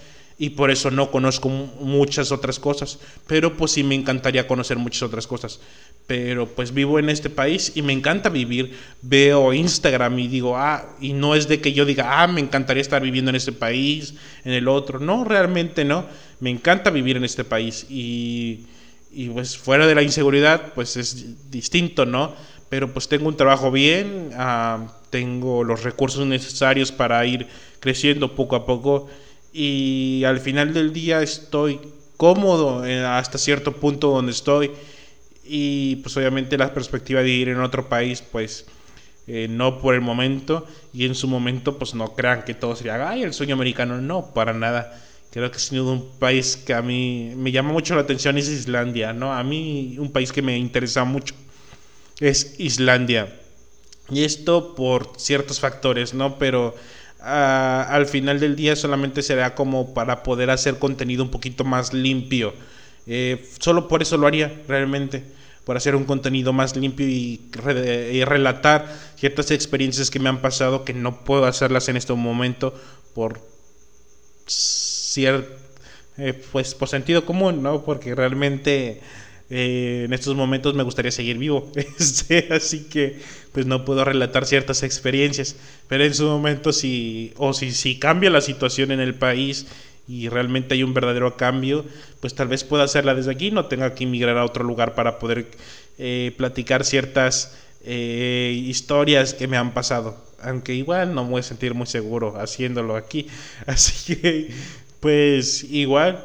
y 0.41 0.51
por 0.51 0.71
eso 0.71 0.93
no 0.93 1.11
conozco 1.11 1.49
muchas 1.49 2.31
otras 2.31 2.61
cosas, 2.61 3.01
pero 3.27 3.57
pues 3.57 3.73
sí 3.73 3.83
me 3.83 3.97
encantaría 3.97 4.47
conocer 4.47 4.79
muchas 4.79 5.03
otras 5.03 5.27
cosas. 5.27 5.59
Pero 6.07 6.47
pues 6.47 6.73
vivo 6.73 7.01
en 7.01 7.11
este 7.11 7.29
país 7.29 7.73
y 7.75 7.83
me 7.83 7.93
encanta 7.93 8.29
vivir, 8.29 8.73
veo 9.03 9.53
Instagram 9.53 10.17
y 10.21 10.29
digo, 10.29 10.57
ah, 10.57 10.97
y 11.01 11.13
no 11.13 11.35
es 11.35 11.49
de 11.49 11.61
que 11.61 11.73
yo 11.73 11.85
diga, 11.85 12.23
ah, 12.23 12.29
me 12.29 12.41
encantaría 12.41 12.81
estar 12.81 13.03
viviendo 13.03 13.31
en 13.31 13.35
este 13.35 13.51
país, 13.51 14.15
en 14.45 14.53
el 14.53 14.69
otro, 14.69 15.01
no, 15.01 15.25
realmente 15.25 15.85
no, 15.85 16.07
me 16.39 16.51
encanta 16.51 16.91
vivir 16.91 17.17
en 17.17 17.25
este 17.25 17.43
país 17.43 17.85
y, 17.91 18.67
y 19.11 19.29
pues 19.31 19.59
fuera 19.59 19.89
de 19.89 19.97
la 19.97 20.03
inseguridad, 20.03 20.73
pues 20.73 20.97
es 20.97 21.51
distinto, 21.51 22.07
¿no? 22.07 22.35
Pero 22.69 22.93
pues 22.93 23.09
tengo 23.09 23.29
un 23.29 23.37
trabajo 23.37 23.73
bien, 23.73 24.31
ah, 24.37 24.87
tengo 25.11 25.65
los 25.65 25.83
recursos 25.83 26.25
necesarios 26.27 26.93
para 26.93 27.27
ir 27.27 27.49
creciendo 27.81 28.37
poco 28.37 28.55
a 28.55 28.67
poco 28.67 29.09
y 29.53 30.23
al 30.25 30.41
final 30.41 30.75
del 30.75 30.93
día 30.93 31.23
estoy 31.23 31.81
cómodo 32.19 32.85
eh, 32.85 33.05
hasta 33.05 33.39
cierto 33.39 33.73
punto 33.73 34.11
donde 34.11 34.33
estoy. 34.33 34.73
Y 35.45 35.97
pues 35.97 36.15
obviamente 36.19 36.59
la 36.59 36.75
perspectiva 36.75 37.23
de 37.23 37.31
ir 37.31 37.49
en 37.49 37.61
otro 37.61 37.89
país 37.89 38.23
pues 38.23 38.67
eh, 39.27 39.47
no 39.49 39.81
por 39.81 39.95
el 39.95 40.03
momento. 40.03 40.67
Y 40.93 41.07
en 41.07 41.15
su 41.15 41.29
momento 41.29 41.79
pues 41.79 41.95
no 41.95 42.15
crean 42.15 42.45
que 42.45 42.53
todo 42.53 42.77
sería 42.77 43.09
ay 43.09 43.23
el 43.23 43.33
sueño 43.33 43.55
americano 43.55 43.99
no 44.03 44.35
para 44.35 44.53
nada. 44.53 45.03
Creo 45.31 45.51
que 45.51 45.59
duda 45.71 45.93
un 45.93 46.11
país 46.19 46.57
que 46.57 46.75
a 46.75 46.83
mí 46.83 47.33
me 47.37 47.53
llama 47.53 47.73
mucho 47.73 47.95
la 47.95 48.01
atención 48.01 48.39
es 48.39 48.49
Islandia 48.49 49.13
no 49.13 49.35
a 49.35 49.45
mí 49.45 49.97
un 49.99 50.11
país 50.11 50.33
que 50.33 50.41
me 50.41 50.57
interesa 50.57 51.05
mucho 51.05 51.35
es 52.21 52.57
Islandia. 52.59 53.35
Y 54.11 54.25
esto 54.25 54.75
por 54.75 55.13
ciertos 55.19 55.61
factores 55.61 56.15
no 56.15 56.39
pero 56.39 56.75
al 57.21 58.07
final 58.07 58.41
del 58.41 58.57
día 58.57 58.77
solamente 58.77 59.23
será 59.23 59.55
como 59.55 59.93
para 59.95 60.23
poder 60.23 60.51
hacer 60.51 60.79
contenido 60.79 61.23
un 61.23 61.31
poquito 61.31 61.65
más 61.65 61.93
limpio. 61.93 62.55
Eh, 63.07 63.49
solo 63.59 63.89
por 63.89 64.03
eso 64.03 64.17
lo 64.17 64.27
haría 64.27 64.53
realmente, 64.69 65.25
por 65.65 65.77
hacer 65.77 65.97
un 65.97 66.05
contenido 66.05 66.53
más 66.53 66.77
limpio 66.77 67.09
y, 67.09 67.41
relatar 67.53 68.87
ciertas 69.17 69.51
experiencias 69.51 70.11
que 70.11 70.19
me 70.19 70.29
han 70.29 70.41
pasado 70.41 70.85
que 70.85 70.95
no 70.95 71.25
puedo 71.25 71.47
hacerlas 71.47 71.89
en 71.89 71.97
este 71.97 72.13
momento 72.13 72.75
por 73.15 73.41
cierto, 74.47 75.49
eh, 76.19 76.35
pues 76.53 76.75
por 76.75 76.89
sentido 76.89 77.25
común, 77.25 77.63
¿no? 77.63 77.85
Porque 77.85 78.15
realmente 78.15 79.01
eh, 79.51 80.03
en 80.05 80.13
estos 80.13 80.35
momentos 80.37 80.75
me 80.75 80.83
gustaría 80.83 81.11
seguir 81.11 81.39
vivo. 81.39 81.71
Este, 81.99 82.49
así 82.51 82.85
que 82.85 83.21
pues 83.53 83.67
no 83.67 83.85
puedo 83.85 84.05
relatar 84.05 84.47
ciertas 84.47 84.83
experiencias. 84.83 85.57
Pero 85.89 86.05
en 86.05 86.15
su 86.15 86.25
momento 86.25 86.73
si, 86.73 87.33
o 87.37 87.53
si, 87.53 87.73
si 87.73 87.99
cambia 87.99 88.31
la 88.31 88.41
situación 88.41 88.93
en 88.93 89.01
el 89.01 89.15
país 89.15 89.67
y 90.07 90.29
realmente 90.29 90.75
hay 90.75 90.83
un 90.83 90.95
verdadero 90.95 91.37
cambio, 91.37 91.85
pues 92.21 92.35
tal 92.35 92.49
vez 92.49 92.65
pueda 92.65 92.85
hacerla 92.85 93.15
desde 93.15 93.31
aquí, 93.31 93.51
no 93.51 93.67
tenga 93.67 93.95
que 93.95 94.05
emigrar 94.05 94.39
a 94.39 94.45
otro 94.45 94.65
lugar 94.65 94.95
para 94.95 95.19
poder 95.19 95.51
eh, 95.99 96.33
platicar 96.37 96.85
ciertas 96.85 97.59
eh, 97.85 98.53
historias 98.67 99.35
que 99.35 99.49
me 99.49 99.57
han 99.57 99.75
pasado. 99.75 100.17
Aunque 100.41 100.75
igual 100.75 101.15
no 101.15 101.25
me 101.25 101.31
voy 101.31 101.41
a 101.41 101.43
sentir 101.43 101.75
muy 101.75 101.87
seguro 101.87 102.41
haciéndolo 102.41 102.97
aquí. 102.97 103.27
Así 103.67 104.15
que, 104.15 104.51
pues 105.01 105.65
igual, 105.65 106.25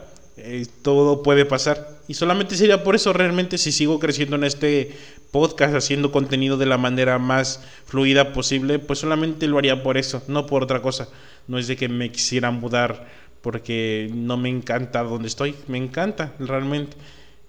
todo 0.81 1.23
puede 1.23 1.45
pasar. 1.45 1.99
Y 2.07 2.15
solamente 2.15 2.55
sería 2.55 2.83
por 2.83 2.95
eso 2.95 3.13
realmente 3.13 3.57
si 3.57 3.71
sigo 3.71 3.99
creciendo 3.99 4.35
en 4.35 4.43
este 4.43 4.95
podcast, 5.31 5.75
haciendo 5.75 6.11
contenido 6.11 6.57
de 6.57 6.65
la 6.65 6.77
manera 6.77 7.17
más 7.19 7.63
fluida 7.85 8.33
posible, 8.33 8.79
pues 8.79 8.99
solamente 8.99 9.47
lo 9.47 9.57
haría 9.57 9.83
por 9.83 9.97
eso, 9.97 10.23
no 10.27 10.45
por 10.45 10.63
otra 10.63 10.81
cosa. 10.81 11.09
No 11.47 11.57
es 11.57 11.67
de 11.67 11.75
que 11.75 11.89
me 11.89 12.11
quisiera 12.11 12.51
mudar 12.51 13.07
porque 13.41 14.09
no 14.13 14.37
me 14.37 14.49
encanta 14.49 15.03
donde 15.03 15.27
estoy, 15.27 15.55
me 15.67 15.77
encanta 15.77 16.33
realmente. 16.39 16.95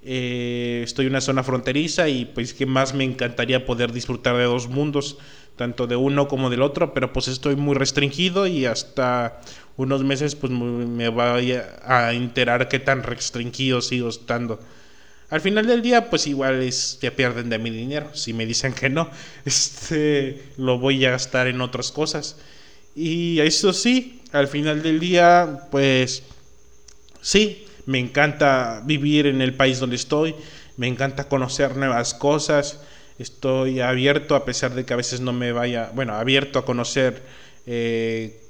Eh, 0.03 0.83
estoy 0.85 1.07
en 1.07 1.13
una 1.13 1.21
zona 1.23 1.43
fronteriza 1.43 2.09
y 2.09 2.27
pues 2.27 2.53
que 2.53 2.67
más 2.67 2.95
me 2.95 3.05
encantaría 3.05 3.65
poder 3.65 3.93
disfrutar 3.93 4.37
de 4.37 4.45
dos 4.45 4.69
mundos, 4.69 5.19
tanto 5.57 5.87
de 5.87 5.97
uno 5.97 6.29
como 6.29 6.51
del 6.51 6.63
otro, 6.63 6.93
pero 6.93 7.13
pues 7.13 7.29
estoy 7.29 7.57
muy 7.57 7.75
restringido 7.75 8.47
y 8.47 8.67
hasta 8.67 9.41
unos 9.77 10.05
meses 10.05 10.37
pues 10.37 10.53
me 10.53 11.09
voy 11.09 11.53
a 11.53 12.13
enterar 12.13 12.69
qué 12.69 12.79
tan 12.79 13.03
restringido 13.03 13.81
sigo 13.81 14.09
estando. 14.09 14.61
Al 15.31 15.41
final 15.41 15.67
del 15.67 15.83
día 15.83 16.11
pues 16.11 16.27
igual 16.27 16.63
es, 16.63 16.99
ya 17.01 17.11
pierden 17.11 17.51
de 17.51 17.59
mi 17.59 17.71
dinero, 17.71 18.15
si 18.15 18.33
me 18.33 18.47
dicen 18.47 18.73
que 18.73 18.89
no, 18.89 19.11
este, 19.45 20.43
lo 20.57 20.79
voy 20.79 21.05
a 21.05 21.11
gastar 21.11 21.47
en 21.49 21.61
otras 21.61 21.91
cosas. 21.91 22.37
Y 22.95 23.41
eso 23.41 23.73
sí, 23.73 24.21
al 24.33 24.47
final 24.47 24.83
del 24.83 25.01
día 25.01 25.67
pues 25.71 26.23
sí, 27.21 27.67
me 27.87 27.99
encanta 27.99 28.83
vivir 28.85 29.27
en 29.27 29.43
el 29.43 29.55
país 29.55 29.81
donde 29.81 29.97
estoy, 29.97 30.35
me 30.77 30.87
encanta 30.87 31.29
conocer 31.29 31.77
nuevas 31.77 32.15
cosas, 32.15 32.81
estoy 33.19 33.81
abierto 33.81 34.35
a 34.37 34.45
pesar 34.45 34.75
de 34.75 34.85
que 34.85 34.93
a 34.93 34.97
veces 34.97 35.21
no 35.21 35.33
me 35.33 35.53
vaya, 35.53 35.91
bueno, 35.95 36.15
abierto 36.15 36.59
a 36.59 36.65
conocer 36.65 37.23
eh, 37.67 38.44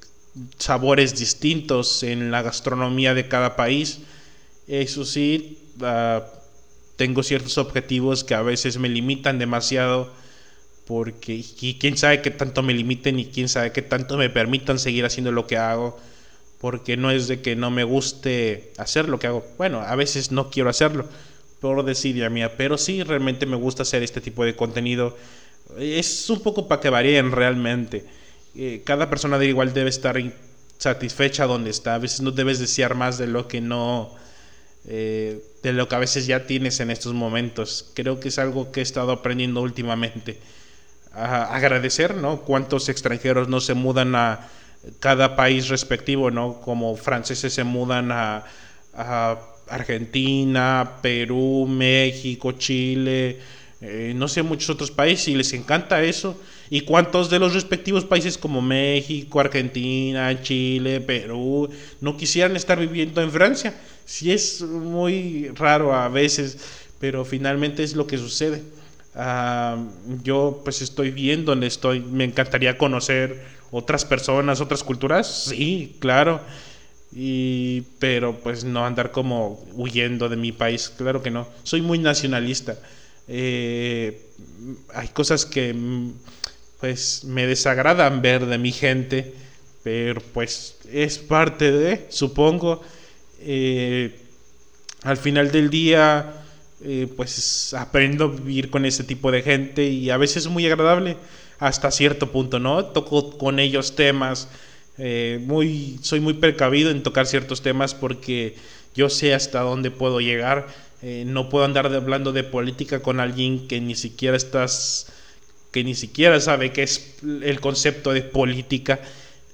sabores 0.59 1.19
distintos 1.19 2.03
en 2.03 2.31
la 2.31 2.43
gastronomía 2.43 3.15
de 3.15 3.29
cada 3.29 3.57
país. 3.57 4.01
Eso 4.67 5.05
sí, 5.05 5.59
ah, 5.83 6.25
tengo 6.97 7.23
ciertos 7.23 7.59
objetivos 7.59 8.25
que 8.25 8.35
a 8.35 8.43
veces 8.43 8.79
me 8.79 8.89
limitan 8.89 9.39
demasiado 9.39 10.13
porque 10.87 11.43
quién 11.79 11.97
sabe 11.97 12.21
qué 12.23 12.31
tanto 12.31 12.63
me 12.63 12.75
limiten 12.75 13.19
y 13.19 13.27
quién 13.27 13.49
sabe 13.49 13.73
qué 13.73 13.83
tanto 13.83 14.17
me 14.19 14.29
permitan 14.31 14.79
seguir 14.79 15.05
haciendo 15.07 15.33
lo 15.33 15.47
que 15.47 15.57
hago 15.57 15.99
porque 16.61 16.97
no 16.97 17.11
es 17.11 17.29
de 17.29 17.43
que 17.43 17.57
no 17.57 17.71
me 17.71 17.85
guste 17.85 18.73
hacer 18.79 19.09
lo 19.09 19.19
que 19.19 19.27
hago. 19.27 19.45
Bueno, 19.59 19.81
a 19.81 19.95
veces 19.97 20.33
no 20.33 20.51
quiero 20.51 20.71
hacerlo 20.71 21.07
por 21.61 21.85
desidia 21.85 22.31
mía, 22.31 22.57
pero 22.57 22.79
sí 22.79 23.03
realmente 23.03 23.45
me 23.47 23.57
gusta 23.57 23.83
hacer 23.83 24.03
este 24.03 24.21
tipo 24.23 24.45
de 24.47 24.57
contenido 24.57 25.17
Es 25.79 26.29
un 26.31 26.41
poco 26.41 26.67
para 26.69 26.81
que 26.81 26.91
varíen 26.91 27.33
realmente. 27.33 28.07
Eh, 28.57 28.83
cada 28.85 29.11
persona 29.11 29.39
de 29.39 29.47
igual 29.47 29.75
debe 29.75 29.91
estar 29.91 30.17
satisfecha 30.79 31.47
donde 31.47 31.71
está. 31.71 31.95
A 31.95 31.99
veces 31.99 32.21
no 32.21 32.31
debes 32.31 32.59
desear 32.59 32.95
más 32.95 33.19
de 33.19 33.27
lo 33.27 33.49
que 33.49 33.61
no... 33.61 34.15
Eh, 34.87 35.43
de 35.63 35.73
lo 35.73 35.89
que 35.89 35.95
a 35.95 35.99
veces 35.99 36.27
ya 36.27 36.47
tienes 36.47 36.81
en 36.81 36.91
estos 36.91 37.15
momentos. 37.15 37.91
Creo 37.95 38.21
que 38.21 38.29
es 38.29 38.39
algo 38.39 38.71
que 38.71 38.81
he 38.81 38.83
estado 38.83 39.13
aprendiendo 39.13 39.63
últimamente. 39.63 40.39
A 41.13 41.55
agradecer, 41.55 42.17
¿no? 42.17 42.43
Cuántos 42.43 42.89
extranjeros 42.89 43.49
no 43.49 43.61
se 43.61 43.73
mudan 43.73 44.15
a 44.15 44.49
cada 45.01 45.37
país 45.37 45.69
respectivo, 45.69 46.31
¿no? 46.31 46.61
Como 46.61 46.97
franceses 46.97 47.53
se 47.53 47.65
mudan 47.65 48.11
a, 48.13 48.45
Argentina, 49.67 50.99
Perú, 51.01 51.67
México, 51.67 52.53
Chile, 52.53 53.41
eh, 53.81 54.13
no 54.15 54.29
sé, 54.29 54.43
muchos 54.43 54.69
otros 54.71 54.91
países 54.91 55.29
y 55.29 55.35
les 55.35 55.53
encanta 55.55 56.03
eso. 56.03 56.39
¿Y 56.75 56.81
cuántos 56.81 57.31
de 57.31 57.39
los 57.39 57.55
respectivos 57.55 58.05
países 58.05 58.37
como 58.37 58.61
México, 58.61 59.39
Argentina, 59.39 60.43
Chile, 60.43 61.01
Perú 61.01 61.71
no 62.01 62.17
quisieran 62.17 62.57
estar 62.57 62.81
viviendo 62.81 63.23
en 63.23 63.31
Francia? 63.31 63.77
Sí 64.05 64.33
es 64.33 64.61
muy 64.61 65.51
raro 65.55 65.95
a 65.95 66.09
veces, 66.09 66.59
pero 66.99 67.25
finalmente 67.25 67.85
es 67.85 67.95
lo 67.95 68.09
que 68.09 68.19
sucede. 68.19 68.65
Ah, 69.15 69.77
yo 70.25 70.63
pues 70.65 70.83
estoy 70.83 71.13
bien 71.13 71.45
donde 71.45 71.69
estoy, 71.69 72.01
me 72.01 72.25
encantaría 72.25 72.77
conocer 72.77 73.45
otras 73.71 74.05
personas, 74.05 74.61
otras 74.61 74.83
culturas, 74.83 75.45
sí, 75.51 75.95
claro. 76.01 76.41
Y, 77.13 77.83
pero 78.01 78.41
pues 78.41 78.65
no 78.65 78.85
andar 78.85 79.13
como 79.13 79.65
huyendo 79.75 80.29
de 80.29 80.35
mi 80.35 80.51
país, 80.51 80.93
claro 80.99 81.23
que 81.23 81.31
no. 81.31 81.47
Soy 81.63 81.83
muy 81.83 82.01
nacionalista. 82.01 82.77
Eh, 83.29 84.27
hay 84.93 85.07
cosas 85.09 85.47
que 85.47 85.73
pues 86.85 87.25
me 87.25 87.47
desagradan 87.47 88.21
ver 88.21 88.45
de 88.45 88.59
mi 88.59 88.71
gente, 88.71 89.33
pero 89.83 90.21
pues 90.35 90.77
es 90.93 91.17
parte 91.17 91.73
de, 91.73 92.05
supongo. 92.11 92.83
Eh, 93.41 94.15
al 95.03 95.17
final 95.17 95.51
del 95.51 95.71
día, 95.71 96.45
eh, 96.85 97.09
pues 97.17 97.73
aprendo 97.73 98.27
a 98.27 98.29
vivir 98.29 98.69
con 98.69 98.85
ese 98.85 99.03
tipo 99.03 99.33
de 99.33 99.41
gente 99.41 99.83
y 99.83 100.11
a 100.11 100.19
veces 100.19 100.45
es 100.45 100.49
muy 100.49 100.67
agradable 100.67 101.17
hasta 101.59 101.91
cierto 101.91 102.31
punto, 102.31 102.59
¿no? 102.59 102.85
Toco 102.85 103.39
con 103.39 103.61
ellos 103.61 103.97
temas, 103.97 104.49
eh, 104.99 105.41
muy, 105.41 105.99
soy 106.03 106.21
muy 106.21 106.35
precavido 106.35 106.91
en 106.91 107.03
tocar 107.03 107.27
ciertos 107.27 107.63
temas 107.63 107.95
porque 107.95 108.57
yo 108.95 109.09
sé 109.09 109.33
hasta 109.33 109.61
dónde 109.61 109.91
puedo 109.91 110.21
llegar. 110.21 110.67
No 111.01 111.49
puedo 111.49 111.65
andar 111.65 111.87
hablando 111.87 112.33
de 112.33 112.45
política 112.45 113.01
con 113.01 113.21
alguien 113.21 113.69
que 113.69 113.79
ni 113.79 113.95
siquiera 113.95 114.39
estás, 114.39 115.14
que 115.75 115.83
ni 115.83 115.97
siquiera 115.97 116.41
sabe 116.41 116.71
qué 116.71 116.85
es 116.85 117.17
el 117.43 117.61
concepto 117.61 118.13
de 118.13 118.23
política. 118.23 119.01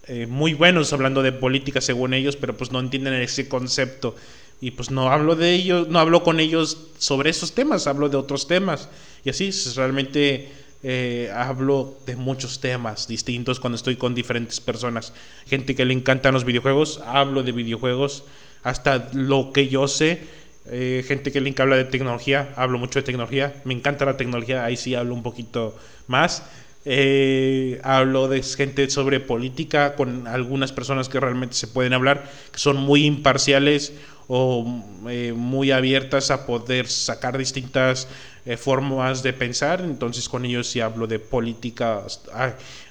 Eh, 0.07 0.27
muy 0.27 0.53
buenos 0.53 0.93
hablando 0.93 1.23
de 1.23 1.33
política 1.33 1.81
según 1.81 2.13
ellos, 2.13 2.37
pero 2.37 2.55
pues 2.59 2.71
no 2.73 2.79
entienden 2.79 3.15
ese 3.15 3.49
concepto 3.49 4.15
y 4.61 4.73
pues 4.73 4.91
no 4.91 5.09
hablo 5.09 5.35
de 5.35 5.55
ellos, 5.55 5.89
no 5.89 5.99
hablo 5.99 6.23
con 6.23 6.39
ellos 6.39 6.89
sobre 6.99 7.31
esos 7.31 7.55
temas, 7.55 7.87
hablo 7.87 8.11
de 8.11 8.19
otros 8.19 8.47
temas 8.47 8.91
y 9.25 9.31
así 9.31 9.51
realmente 9.75 10.51
eh, 10.83 11.33
hablo 11.35 11.97
de 12.05 12.17
muchos 12.17 12.61
temas 12.61 13.09
distintos 13.09 13.59
cuando 13.59 13.77
estoy 13.77 13.97
con 13.97 14.15
diferentes 14.15 14.61
personas. 14.61 15.15
Gente 15.47 15.75
que 15.75 15.87
le 15.87 15.95
encantan 15.95 16.35
los 16.35 16.45
videojuegos, 16.45 17.01
hablo 17.07 17.43
de 17.43 17.53
videojuegos, 17.53 18.25
hasta 18.63 19.09
lo 19.15 19.53
que 19.55 19.69
yo 19.69 19.89
sé. 19.89 20.21
Eh, 20.67 21.05
gente 21.07 21.33
que 21.33 21.41
le 21.41 21.55
habla 21.59 21.77
de 21.77 21.85
tecnología, 21.85 22.53
hablo 22.57 22.79
mucho 22.79 22.99
de 22.99 23.05
tecnología. 23.05 23.55
Me 23.65 23.75
encanta 23.75 24.05
la 24.05 24.17
tecnología, 24.17 24.65
ahí 24.65 24.77
sí 24.77 24.95
hablo 24.95 25.15
un 25.15 25.23
poquito 25.23 25.77
más. 26.07 26.43
Eh, 26.85 27.81
hablo 27.83 28.29
de 28.29 28.43
gente 28.43 28.89
sobre 28.89 29.21
política 29.21 29.97
con 29.97 30.27
algunas 30.27 30.73
personas 30.73 31.09
que 31.09 31.21
realmente 31.21 31.55
se 31.55 31.67
pueden 31.67 31.93
hablar, 31.93 32.31
que 32.53 32.59
son 32.59 32.79
muy 32.79 33.05
imparciales 33.05 33.93
o 34.29 34.63
muy 34.65 35.73
abiertas 35.73 36.31
a 36.31 36.47
poder 36.47 36.87
sacar 36.87 37.37
distintas 37.37 38.07
eh, 38.47 38.57
formas 38.57 39.23
de 39.23 39.35
pensar, 39.35 39.83
entonces 39.83 40.27
con 40.27 40.47
ellos 40.47 40.67
sí 40.67 40.81
hablo 40.81 41.07
de 41.07 41.19
política, 41.19 42.03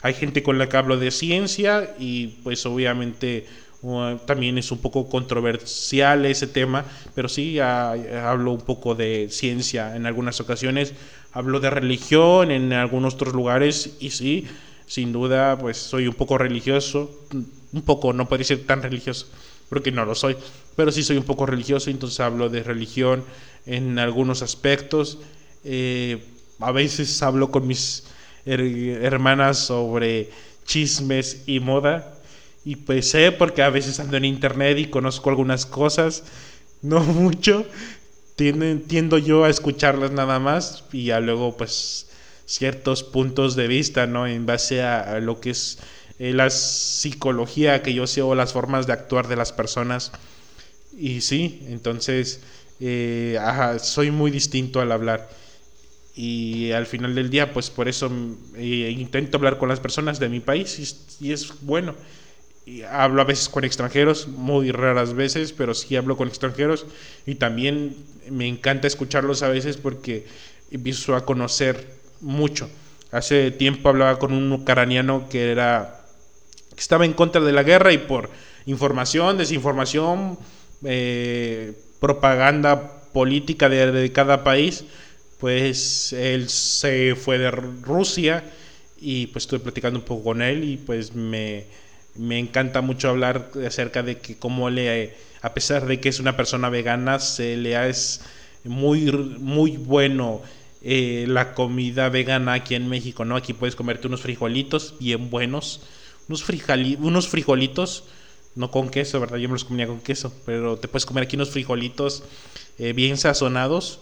hay, 0.04 0.14
gente 0.14 0.44
con 0.44 0.60
la 0.60 0.70
que 0.70 0.78
hablo 0.78 0.98
de 0.98 1.10
ciencia 1.10 1.96
y 1.98 2.28
pues 2.44 2.64
obviamente 2.68 3.48
también 4.26 4.58
es 4.58 4.72
un 4.72 4.80
poco 4.80 5.08
controversial 5.08 6.26
ese 6.26 6.48
tema, 6.48 6.86
pero 7.16 7.30
sí 7.30 7.60
hablo 7.60 8.52
un 8.52 8.62
poco 8.62 8.96
de 8.96 9.28
ciencia 9.32 9.96
en 9.96 10.06
algunas 10.06 10.40
ocasiones, 10.42 10.94
hablo 11.32 11.60
de 11.60 11.70
religión 11.70 12.52
en 12.52 12.74
algunos 12.74 13.14
otros 13.14 13.34
lugares 13.34 13.96
y 14.00 14.10
sí, 14.12 14.48
sin 14.86 15.14
duda 15.14 15.58
pues 15.58 15.78
soy 15.78 16.08
un 16.08 16.16
poco 16.16 16.38
religioso, 16.38 17.10
un 17.72 17.82
poco, 17.84 18.12
no 18.12 18.28
puede 18.28 18.44
ser 18.44 18.66
tan 18.66 18.82
religioso, 18.82 19.28
porque 19.70 19.92
no 19.92 20.04
lo 20.06 20.16
soy, 20.16 20.36
pero 20.76 20.92
sí 20.92 21.04
soy 21.04 21.18
un 21.18 21.24
poco 21.24 21.46
religioso, 21.46 21.90
entonces 21.90 22.20
hablo 22.20 22.50
de 22.50 22.64
religión 22.64 23.24
en 23.66 23.98
algunos 23.98 24.42
aspectos 24.42 25.20
eh, 25.64 26.24
a 26.60 26.72
veces 26.72 27.22
hablo 27.22 27.52
con 27.52 27.68
mis 27.68 28.04
hermanas 28.46 29.60
sobre 29.60 30.30
chismes 30.66 31.44
y 31.46 31.60
moda. 31.60 32.19
Y 32.70 32.76
pues 32.76 33.10
sé, 33.10 33.32
porque 33.32 33.64
a 33.64 33.72
veces 33.72 34.00
ando 34.00 34.16
en 34.18 34.26
internet 34.26 34.78
y 34.78 34.86
conozco 34.86 35.32
algunas 35.32 35.66
cosas, 35.66 36.24
no 36.84 37.00
mucho. 37.04 37.66
Tiendo, 38.36 39.18
yo 39.18 39.44
a 39.44 39.50
escucharlas 39.50 40.12
nada 40.12 40.38
más 40.38 40.84
y 40.92 41.06
ya 41.06 41.20
luego 41.20 41.58
pues 41.58 42.10
ciertos 42.46 43.02
puntos 43.02 43.56
de 43.56 43.68
vista, 43.68 44.06
¿no? 44.06 44.28
En 44.28 44.46
base 44.46 44.84
a, 44.84 45.20
lo 45.20 45.40
que 45.42 45.50
es 45.50 45.80
eh, 46.20 46.32
la 46.32 46.52
psicología 46.52 47.82
que 47.82 47.96
yo 47.96 48.06
sé 48.06 48.22
o 48.22 48.36
las 48.36 48.54
formas 48.54 48.86
de 48.86 48.94
actuar 48.94 49.28
de 49.28 49.36
las 49.36 49.52
personas. 49.52 50.12
Y 50.96 51.22
sí, 51.22 51.64
entonces 51.70 52.40
eh, 52.80 53.40
soy 53.82 54.12
muy 54.12 54.30
distinto 54.30 54.80
al 54.80 54.92
hablar 54.92 55.28
y 56.16 56.72
al 56.72 56.86
final 56.86 57.16
del 57.16 57.32
día 57.32 57.52
pues 57.52 57.72
por 57.72 57.88
eso 57.88 58.12
eh, 58.56 58.94
intento 58.96 59.38
hablar 59.38 59.58
con 59.58 59.70
las 59.70 59.80
personas 59.80 60.20
de 60.20 60.30
mi 60.30 60.40
país 60.40 61.18
y, 61.20 61.32
es 61.32 61.52
bueno 61.62 61.96
y 62.70 62.84
hablo 62.84 63.22
a 63.22 63.26
veces 63.26 63.50
con 63.50 63.64
extranjeros 63.64 64.28
muy 64.28 64.72
raras 64.72 65.14
veces 65.14 65.54
pero 65.54 65.74
sí 65.74 65.96
hablo 65.96 66.16
con 66.18 66.28
extranjeros. 66.28 66.86
Y 67.26 67.36
también 67.36 67.96
me 68.30 68.48
encanta 68.48 68.88
escucharlos 68.88 69.42
a 69.42 69.50
veces 69.50 69.78
porque 69.78 70.28
empiezo 70.70 71.16
a 71.16 71.26
conocer 71.26 71.88
mucho. 72.22 72.70
Hace 73.12 73.50
tiempo 73.52 73.90
hablaba 73.90 74.20
con 74.20 74.34
un 74.34 74.52
ucraniano 74.52 75.28
que 75.30 75.52
era 75.52 75.96
que 76.76 76.82
estaba 76.82 77.06
en 77.06 77.14
contra 77.14 77.42
de 77.42 77.52
la 77.52 77.64
guerra 77.64 77.92
y 77.92 77.98
por 77.98 78.30
información 78.66 79.38
desinformación 79.38 80.38
eh, 80.84 81.74
propaganda 82.00 83.02
política 83.12 83.68
de 83.68 84.12
cada 84.12 84.44
país 84.44 84.86
pues 85.40 86.14
él 86.14 86.50
se 86.50 87.16
fue 87.16 87.40
de 87.40 87.50
Rusia 87.50 88.44
y 89.00 89.28
pues 89.28 89.46
estuve 89.46 89.62
platicando 89.62 90.00
un 90.00 90.06
poco 90.06 90.26
con 90.26 90.42
él 90.42 90.64
y 90.64 90.78
pues 90.78 91.16
me, 91.16 91.66
encanta 92.40 92.82
mucho 92.82 93.10
hablar 93.10 93.52
acerca 93.66 94.04
de 94.04 94.18
que 94.18 94.38
cómo 94.38 94.70
le, 94.70 95.16
a 95.42 95.54
pesar 95.54 95.86
de 95.86 96.00
que 96.00 96.10
es 96.10 96.20
una 96.20 96.36
persona 96.36 96.70
vegana, 96.70 97.20
se 97.20 97.56
le 97.58 97.90
es 97.90 98.22
muy, 98.64 99.12
muy 99.12 99.78
bueno 99.78 100.42
eh, 100.82 101.26
la 101.28 101.54
comida 101.54 102.10
vegana 102.10 102.54
aquí 102.54 102.76
en 102.76 102.90
México, 102.90 103.26
¿no? 103.26 103.36
Aquí 103.36 103.54
puedes 103.54 103.76
comerte 103.76 104.08
unos 104.08 104.22
frijolitos 104.22 104.96
bien 105.00 105.30
buenos, 105.30 105.82
unos, 106.28 106.46
unos 107.00 107.28
frijolitos, 107.28 108.04
no 108.56 108.72
con 108.72 108.90
queso, 108.90 109.20
¿verdad? 109.20 109.38
Yo 109.38 109.50
me 109.50 109.54
los 109.54 109.66
comía 109.66 109.88
con 109.88 110.02
queso, 110.02 110.34
pero 110.46 110.78
te 110.78 110.88
puedes 110.88 111.06
comer 111.06 111.24
aquí 111.24 111.36
unos 111.36 111.52
frijolitos 111.52 112.24
eh, 112.78 112.94
bien 112.94 113.18
sazonados 113.18 114.00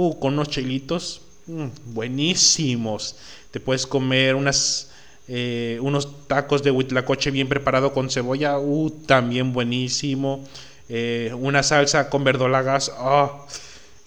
Uh, 0.00 0.16
con 0.20 0.34
unos 0.34 0.48
chilitos 0.50 1.22
mm, 1.48 1.66
buenísimos. 1.86 3.16
Te 3.50 3.58
puedes 3.58 3.84
comer 3.84 4.36
unas, 4.36 4.92
eh, 5.30 5.78
unos 5.82 6.26
tacos 6.26 6.62
de 6.62 6.70
huitlacoche 6.70 7.30
bien 7.30 7.48
preparado 7.48 7.92
con 7.92 8.08
cebolla, 8.08 8.58
uh, 8.58 8.90
también 9.06 9.52
buenísimo. 9.52 10.42
Eh, 10.88 11.32
una 11.38 11.62
salsa 11.62 12.08
con 12.08 12.24
verdolagas, 12.24 12.90
oh, 12.98 13.46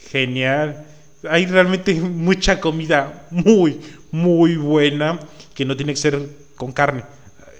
genial. 0.09 0.83
Hay 1.29 1.45
realmente 1.45 1.93
mucha 1.93 2.59
comida 2.59 3.27
muy, 3.29 3.79
muy 4.11 4.55
buena 4.55 5.19
que 5.53 5.63
no 5.63 5.77
tiene 5.77 5.93
que 5.93 5.99
ser 5.99 6.27
con 6.55 6.71
carne. 6.71 7.03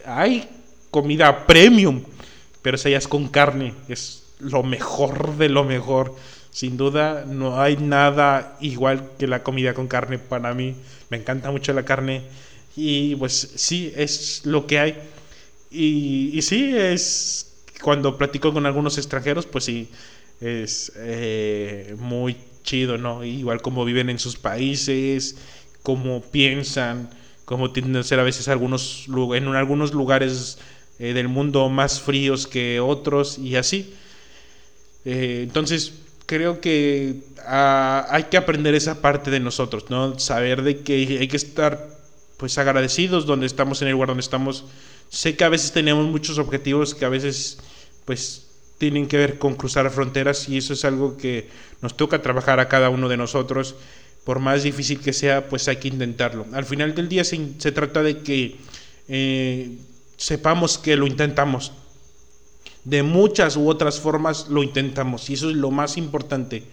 Hay 0.08 0.50
comida 0.90 1.46
premium, 1.46 2.02
pero 2.64 2.80
si 2.80 2.94
es 2.94 3.08
con 3.08 3.28
carne, 3.28 3.76
es 3.88 4.24
lo 4.40 4.64
mejor 4.64 5.38
de 5.38 5.50
lo 5.50 5.64
mejor. 5.64 6.16
Sin 6.50 6.78
duda, 6.78 7.26
no 7.28 7.62
hay 7.62 7.78
nada 7.78 8.58
igual 8.60 9.12
que 9.20 9.28
la 9.28 9.44
comida 9.44 9.76
con 9.76 9.88
carne 9.88 10.18
para 10.18 10.56
mí. 10.56 10.76
Me 11.12 11.18
encanta 11.18 11.52
mucho 11.52 11.74
la 11.74 11.86
carne 11.86 12.24
y 12.76 13.16
pues 13.16 13.54
sí, 13.56 13.92
es 13.96 14.42
lo 14.46 14.68
que 14.68 14.80
hay. 14.80 14.98
Y, 15.70 16.32
y 16.38 16.42
sí, 16.42 16.76
es 16.76 17.52
cuando 17.82 18.18
platico 18.18 18.54
con 18.54 18.66
algunos 18.66 18.98
extranjeros, 18.98 19.46
pues 19.46 19.66
sí, 19.66 19.90
es 20.40 20.92
eh, 20.96 21.96
muy 22.00 22.38
chido, 22.64 22.98
¿no? 22.98 23.24
Igual 23.24 23.62
como 23.62 23.86
viven 23.86 24.10
en 24.10 24.20
sus 24.20 24.38
países, 24.38 25.36
cómo 25.84 26.22
piensan, 26.22 27.10
cómo 27.46 27.72
tienden 27.72 27.98
a 27.98 28.04
ser 28.04 28.20
a 28.20 28.24
veces 28.24 28.48
algunos, 28.48 29.08
en 29.08 29.48
algunos 29.50 29.94
lugares 29.94 30.60
eh, 31.00 31.14
del 31.14 31.28
mundo 31.28 31.70
más 31.70 32.02
fríos 32.02 32.48
que 32.48 32.80
otros 32.80 33.38
y 33.38 33.56
así. 33.56 33.94
Eh, 35.06 35.42
entonces, 35.44 35.94
creo 36.26 36.62
que 36.62 37.24
ah, 37.46 38.06
hay 38.10 38.26
que 38.26 38.38
aprender 38.38 38.76
esa 38.76 39.02
parte 39.02 39.32
de 39.32 39.40
nosotros, 39.40 39.86
¿no? 39.90 40.18
Saber 40.20 40.62
de 40.62 40.82
que 40.82 41.18
hay 41.20 41.28
que 41.28 41.38
estar 41.38 41.91
pues 42.42 42.58
agradecidos 42.58 43.28
donde 43.28 43.46
estamos 43.46 43.84
en 43.84 43.90
el 43.90 43.92
lugar 43.92 44.08
donde 44.08 44.22
estamos. 44.22 44.66
Sé 45.10 45.36
que 45.36 45.44
a 45.44 45.50
veces 45.50 45.72
tenemos 45.72 46.08
muchos 46.08 46.40
objetivos 46.40 46.96
que 46.96 47.06
a 47.06 47.10
veces 47.10 47.60
pues 48.04 48.48
tienen 48.80 49.08
que 49.08 49.18
ver 49.18 49.38
con 49.38 49.54
cruzar 49.54 49.88
fronteras 49.92 50.50
y 50.50 50.58
eso 50.58 50.74
es 50.74 50.84
algo 50.84 51.18
que 51.18 51.50
nos 51.84 51.96
toca 51.96 52.24
trabajar 52.24 52.60
a 52.60 52.68
cada 52.68 52.90
uno 52.90 53.10
de 53.10 53.16
nosotros. 53.16 53.76
Por 54.24 54.40
más 54.40 54.64
difícil 54.64 55.00
que 55.02 55.14
sea, 55.14 55.50
pues 55.50 55.68
hay 55.68 55.76
que 55.76 55.90
intentarlo. 55.90 56.48
Al 56.54 56.66
final 56.66 56.96
del 56.96 57.10
día 57.10 57.24
se, 57.24 57.38
trata 57.72 58.02
de 58.02 58.24
que 58.24 58.56
eh, 59.08 59.78
sepamos 60.18 60.80
que 60.80 60.96
lo 60.96 61.06
intentamos. 61.06 61.74
De 62.86 63.04
muchas 63.04 63.56
u 63.56 63.70
otras 63.70 64.00
formas 64.00 64.48
lo 64.50 64.64
intentamos 64.64 65.30
y 65.30 65.36
eso 65.36 65.48
es 65.52 65.56
lo 65.56 65.70
más 65.70 65.96
importante. 65.96 66.64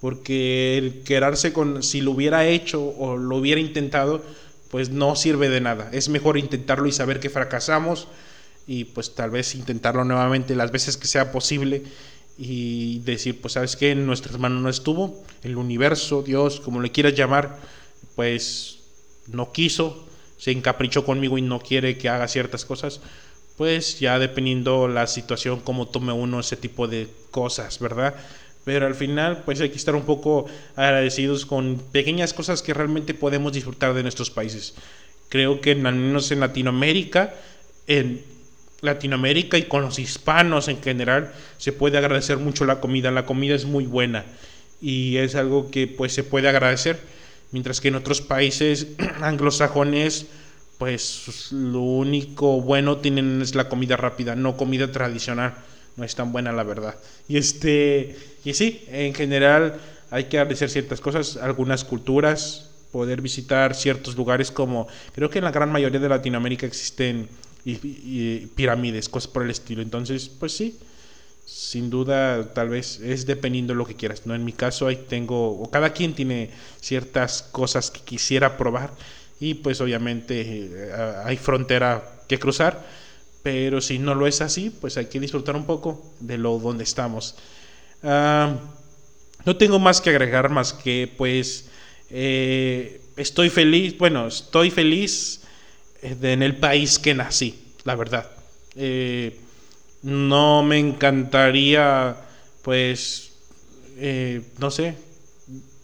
Porque 0.00 0.78
el 0.78 1.02
quedarse 1.02 1.52
con 1.52 1.82
si 1.82 2.00
lo 2.00 2.12
hubiera 2.12 2.46
hecho 2.46 2.80
o 2.80 3.16
lo 3.16 3.38
hubiera 3.38 3.60
intentado, 3.60 4.22
pues 4.70 4.90
no 4.90 5.16
sirve 5.16 5.48
de 5.48 5.60
nada. 5.60 5.88
Es 5.92 6.08
mejor 6.08 6.38
intentarlo 6.38 6.86
y 6.86 6.92
saber 6.92 7.20
que 7.20 7.30
fracasamos 7.30 8.08
y 8.66 8.84
pues 8.84 9.14
tal 9.14 9.30
vez 9.30 9.54
intentarlo 9.54 10.04
nuevamente 10.04 10.54
las 10.54 10.70
veces 10.70 10.96
que 10.96 11.08
sea 11.08 11.32
posible 11.32 11.82
y 12.38 13.00
decir, 13.00 13.40
pues 13.40 13.54
sabes 13.54 13.76
que 13.76 13.90
en 13.90 14.06
nuestras 14.06 14.38
manos 14.38 14.62
no 14.62 14.68
estuvo, 14.68 15.22
el 15.42 15.56
universo, 15.56 16.22
Dios, 16.22 16.60
como 16.60 16.80
le 16.80 16.90
quieras 16.90 17.14
llamar, 17.14 17.58
pues 18.16 18.78
no 19.26 19.52
quiso, 19.52 20.06
se 20.38 20.52
encaprichó 20.52 21.04
conmigo 21.04 21.36
y 21.36 21.42
no 21.42 21.60
quiere 21.60 21.98
que 21.98 22.08
haga 22.08 22.28
ciertas 22.28 22.64
cosas, 22.64 23.00
pues 23.58 24.00
ya 24.00 24.18
dependiendo 24.18 24.88
la 24.88 25.06
situación, 25.06 25.60
cómo 25.60 25.88
tome 25.88 26.12
uno 26.12 26.40
ese 26.40 26.56
tipo 26.56 26.88
de 26.88 27.08
cosas, 27.30 27.78
¿verdad? 27.78 28.14
Pero 28.64 28.86
al 28.86 28.94
final, 28.94 29.42
pues 29.44 29.60
hay 29.60 29.70
que 29.70 29.76
estar 29.76 29.94
un 29.94 30.04
poco 30.04 30.46
agradecidos 30.76 31.46
con 31.46 31.82
pequeñas 31.92 32.34
cosas 32.34 32.62
que 32.62 32.74
realmente 32.74 33.14
podemos 33.14 33.52
disfrutar 33.52 33.94
de 33.94 34.02
nuestros 34.02 34.30
países. 34.30 34.74
Creo 35.28 35.60
que 35.60 35.72
al 35.72 35.78
menos 35.78 36.30
en 36.30 36.40
Latinoamérica, 36.40 37.34
en 37.86 38.22
Latinoamérica 38.80 39.56
y 39.56 39.64
con 39.64 39.82
los 39.82 39.98
hispanos 39.98 40.68
en 40.68 40.82
general, 40.82 41.32
se 41.56 41.72
puede 41.72 41.98
agradecer 41.98 42.36
mucho 42.36 42.64
la 42.64 42.80
comida. 42.80 43.10
La 43.10 43.26
comida 43.26 43.54
es 43.54 43.64
muy 43.64 43.86
buena 43.86 44.24
y 44.80 45.16
es 45.16 45.34
algo 45.34 45.70
que 45.70 45.86
pues 45.86 46.12
se 46.12 46.24
puede 46.24 46.48
agradecer 46.48 46.98
mientras 47.52 47.80
que 47.80 47.88
en 47.88 47.96
otros 47.96 48.20
países 48.20 48.88
anglosajones 49.20 50.26
pues 50.78 51.52
lo 51.52 51.80
único 51.80 52.60
bueno 52.62 52.98
tienen 52.98 53.42
es 53.42 53.54
la 53.54 53.68
comida 53.68 53.98
rápida, 53.98 54.34
no 54.34 54.56
comida 54.56 54.90
tradicional, 54.90 55.54
no 56.00 56.06
es 56.06 56.14
tan 56.14 56.32
buena 56.32 56.50
la 56.50 56.64
verdad. 56.64 56.96
Y 57.28 57.36
este 57.36 58.16
y 58.44 58.54
sí, 58.54 58.84
en 58.88 59.14
general 59.14 59.78
hay 60.10 60.24
que 60.24 60.38
agradecer 60.38 60.70
ciertas 60.70 61.00
cosas, 61.00 61.36
algunas 61.36 61.84
culturas, 61.84 62.70
poder 62.90 63.20
visitar 63.20 63.76
ciertos 63.76 64.16
lugares 64.16 64.50
como 64.50 64.88
creo 65.14 65.30
que 65.30 65.38
en 65.38 65.44
la 65.44 65.52
gran 65.52 65.70
mayoría 65.70 66.00
de 66.00 66.08
Latinoamérica 66.08 66.66
existen 66.66 67.28
pirámides, 68.56 69.08
cosas 69.08 69.30
por 69.30 69.44
el 69.44 69.50
estilo. 69.50 69.82
Entonces, 69.82 70.28
pues 70.28 70.52
sí, 70.52 70.78
sin 71.44 71.90
duda, 71.90 72.54
tal 72.54 72.70
vez 72.70 73.00
es 73.00 73.26
dependiendo 73.26 73.74
de 73.74 73.78
lo 73.78 73.86
que 73.86 73.94
quieras. 73.94 74.22
¿no? 74.24 74.34
En 74.34 74.44
mi 74.44 74.52
caso, 74.52 74.86
ahí 74.86 75.04
tengo, 75.08 75.60
o 75.60 75.70
cada 75.70 75.92
quien 75.92 76.14
tiene 76.14 76.50
ciertas 76.80 77.42
cosas 77.42 77.90
que 77.90 78.00
quisiera 78.00 78.56
probar 78.56 78.92
y 79.40 79.54
pues 79.54 79.80
obviamente 79.80 80.42
eh, 80.46 80.92
hay 81.24 81.36
frontera 81.36 82.22
que 82.28 82.38
cruzar, 82.38 82.84
pero 83.42 83.80
si 83.80 83.98
no 83.98 84.14
lo 84.14 84.26
es 84.26 84.40
así, 84.40 84.70
pues 84.70 84.96
hay 84.96 85.06
que 85.06 85.20
disfrutar 85.20 85.56
un 85.56 85.64
poco 85.64 86.04
de 86.20 86.38
lo 86.38 86.58
donde 86.58 86.84
estamos. 86.84 87.36
No 88.02 89.56
tengo 89.56 89.78
más 89.78 90.00
que 90.00 90.10
agregar, 90.10 90.50
más 90.50 90.72
que 90.72 91.12
pues 91.16 91.70
eh, 92.10 93.00
estoy 93.16 93.50
feliz, 93.50 93.96
bueno, 93.96 94.26
estoy 94.26 94.70
feliz 94.70 95.42
eh, 96.02 96.16
en 96.20 96.42
el 96.42 96.56
país 96.56 96.98
que 96.98 97.14
nací, 97.14 97.58
la 97.84 97.94
verdad. 97.94 98.30
No 100.02 100.62
me 100.62 100.78
encantaría, 100.78 102.16
pues, 102.62 103.32
eh, 103.98 104.40
no 104.58 104.70
sé, 104.70 104.96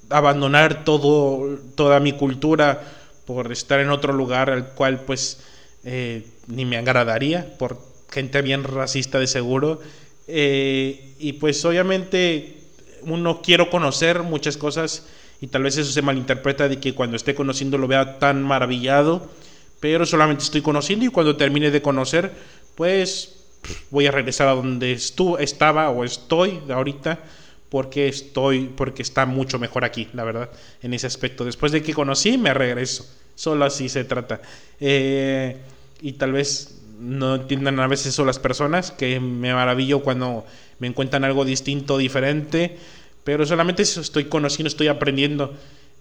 abandonar 0.09 0.85
todo, 0.85 1.59
toda 1.75 2.01
mi 2.01 2.13
cultura 2.13 2.81
por 3.27 3.53
estar 3.53 3.81
en 3.81 3.91
otro 3.91 4.15
lugar 4.15 4.49
al 4.49 4.69
cual, 4.71 5.01
pues, 5.01 5.41
eh, 5.87 6.27
ni 6.49 6.65
me 6.65 6.77
agradaría, 6.77 7.57
por 7.59 7.81
gente 8.11 8.43
bien 8.43 8.65
racista 8.65 9.21
de 9.21 9.29
seguro. 9.29 9.81
Eh, 10.27 11.15
y 11.19 11.35
pues, 11.35 11.65
obviamente, 11.65 12.57
uno 13.03 13.41
quiero 13.41 13.71
conocer 13.71 14.25
muchas 14.25 14.57
cosas 14.57 15.07
y 15.41 15.47
tal 15.47 15.63
vez 15.63 15.77
eso 15.77 15.93
se 15.93 16.03
malinterpreta 16.03 16.69
de 16.69 16.81
que 16.81 16.95
cuando 16.95 17.17
esté 17.17 17.35
conociendo 17.35 17.79
lo 17.79 17.87
vea 17.87 18.19
tan 18.19 18.43
maravillado, 18.43 19.31
pero 19.79 20.05
solamente 20.05 20.43
estoy 20.43 20.61
conociendo 20.61 21.05
y 21.05 21.09
cuando 21.09 21.37
termine 21.37 21.71
de 21.71 21.83
conocer, 21.83 22.33
pues 22.75 23.45
voy 23.91 24.07
a 24.07 24.11
regresar 24.11 24.49
a 24.49 24.55
donde 24.55 24.93
estuve, 24.93 25.45
estaba 25.45 25.91
o 25.91 26.05
estoy 26.05 26.61
ahorita 26.69 27.21
porque 27.69 28.09
estoy 28.09 28.73
porque 28.77 29.03
está 29.03 29.27
mucho 29.27 29.59
mejor 29.59 29.85
aquí 29.85 30.09
la 30.15 30.25
verdad 30.25 30.51
en 30.83 30.95
ese 30.95 31.07
aspecto. 31.07 31.45
Después 31.45 31.73
de 31.73 31.83
que 31.83 31.95
conocí 31.95 32.39
me 32.39 32.55
regreso. 32.55 33.07
Solo 33.35 33.67
así 33.67 33.89
se 33.89 34.05
trata. 34.05 34.41
Eh, 34.81 35.59
y 36.01 36.13
tal 36.13 36.33
vez 36.33 36.83
no 36.99 37.37
entiendan 37.37 37.79
a 37.81 37.87
veces 37.87 38.07
eso 38.07 38.25
las 38.25 38.39
personas 38.39 38.91
que 38.91 39.21
me 39.21 39.53
maravillo 39.53 40.01
cuando 40.01 40.47
me 40.79 40.87
encuentran 40.87 41.25
algo 41.25 41.45
distinto 41.45 41.99
diferente 41.99 42.79
pero 43.25 43.45
solamente 43.45 43.83
estoy 43.83 44.25
conociendo 44.25 44.69
estoy 44.69 44.89
aprendiendo 44.89 45.55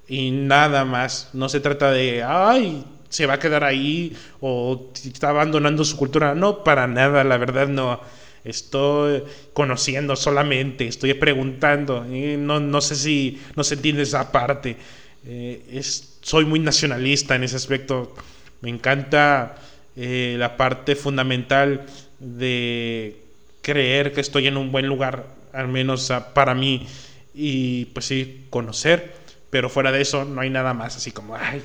y 0.08 0.32
nada 0.32 0.86
más 0.86 1.30
no 1.34 1.50
se 1.50 1.60
trata 1.60 1.92
de 1.92 2.24
ay 2.24 2.86
se 3.16 3.26
va 3.26 3.36
a 3.36 3.40
quedar 3.40 3.64
ahí 3.64 4.16
o 4.42 4.92
está 4.94 5.30
abandonando 5.30 5.84
su 5.86 5.98
cultura. 5.98 6.36
No, 6.36 6.64
para 6.64 6.88
nada, 6.88 7.24
la 7.24 7.38
verdad 7.38 7.68
no. 7.68 8.02
Estoy 8.44 9.24
conociendo 9.54 10.16
solamente, 10.16 10.88
estoy 10.88 11.14
preguntando. 11.16 12.06
no, 12.06 12.60
no 12.60 12.82
sé 12.82 12.96
si 12.96 13.42
no 13.56 13.64
se 13.64 13.76
entiende 13.76 14.04
esa 14.04 14.32
parte. 14.32 14.78
Eh, 15.26 15.66
es, 15.72 16.18
soy 16.22 16.46
muy 16.46 16.60
nacionalista 16.60 17.36
en 17.36 17.44
ese 17.44 17.56
aspecto. 17.56 18.14
Me 18.62 18.70
encanta 18.70 19.56
eh, 19.96 20.36
la 20.38 20.58
parte 20.58 20.96
fundamental 20.96 21.86
de 22.20 23.22
creer 23.62 24.12
que 24.14 24.22
estoy 24.22 24.48
en 24.48 24.58
un 24.58 24.72
buen 24.72 24.88
lugar, 24.88 25.28
al 25.54 25.68
menos 25.68 26.12
para 26.34 26.54
mí, 26.54 26.88
y 27.34 27.86
pues 27.86 28.06
sí, 28.06 28.46
conocer, 28.50 29.14
pero 29.50 29.70
fuera 29.70 29.92
de 29.92 30.02
eso 30.02 30.26
no 30.26 30.42
hay 30.42 30.50
nada 30.50 30.74
más, 30.74 30.98
así 30.98 31.12
como, 31.12 31.36
ay, 31.36 31.62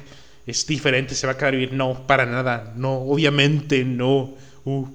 es 0.46 0.66
diferente, 0.66 1.14
se 1.14 1.26
va 1.26 1.34
a 1.34 1.36
quedar 1.36 1.54
vivir. 1.54 1.72
No, 1.72 2.06
para 2.06 2.26
nada, 2.26 2.72
no, 2.76 2.94
obviamente 2.94 3.84
no. 3.84 4.34
Uh, 4.64 4.86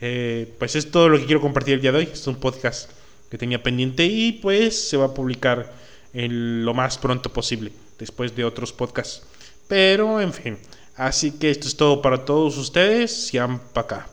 eh, 0.00 0.54
pues 0.58 0.76
es 0.76 0.90
todo 0.90 1.08
lo 1.08 1.18
que 1.18 1.26
quiero 1.26 1.40
compartir 1.40 1.74
el 1.74 1.80
día 1.80 1.92
de 1.92 1.98
hoy. 1.98 2.08
Es 2.12 2.26
un 2.26 2.36
podcast 2.36 2.90
que 3.30 3.38
tenía 3.38 3.62
pendiente 3.62 4.04
y 4.04 4.32
pues 4.32 4.88
se 4.88 4.96
va 4.96 5.06
a 5.06 5.14
publicar 5.14 5.72
lo 6.12 6.74
más 6.74 6.98
pronto 6.98 7.32
posible, 7.32 7.72
después 7.98 8.36
de 8.36 8.44
otros 8.44 8.72
podcasts. 8.72 9.22
Pero 9.68 10.20
en 10.20 10.32
fin, 10.32 10.58
así 10.96 11.32
que 11.32 11.50
esto 11.50 11.68
es 11.68 11.76
todo 11.76 12.02
para 12.02 12.24
todos 12.24 12.56
ustedes. 12.56 13.28
Sean 13.28 13.58
para 13.72 13.84
acá. 13.84 14.08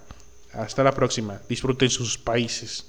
Hasta 0.54 0.84
la 0.84 0.92
próxima. 0.92 1.40
Disfruten 1.48 1.90
sus 1.90 2.18
países. 2.18 2.89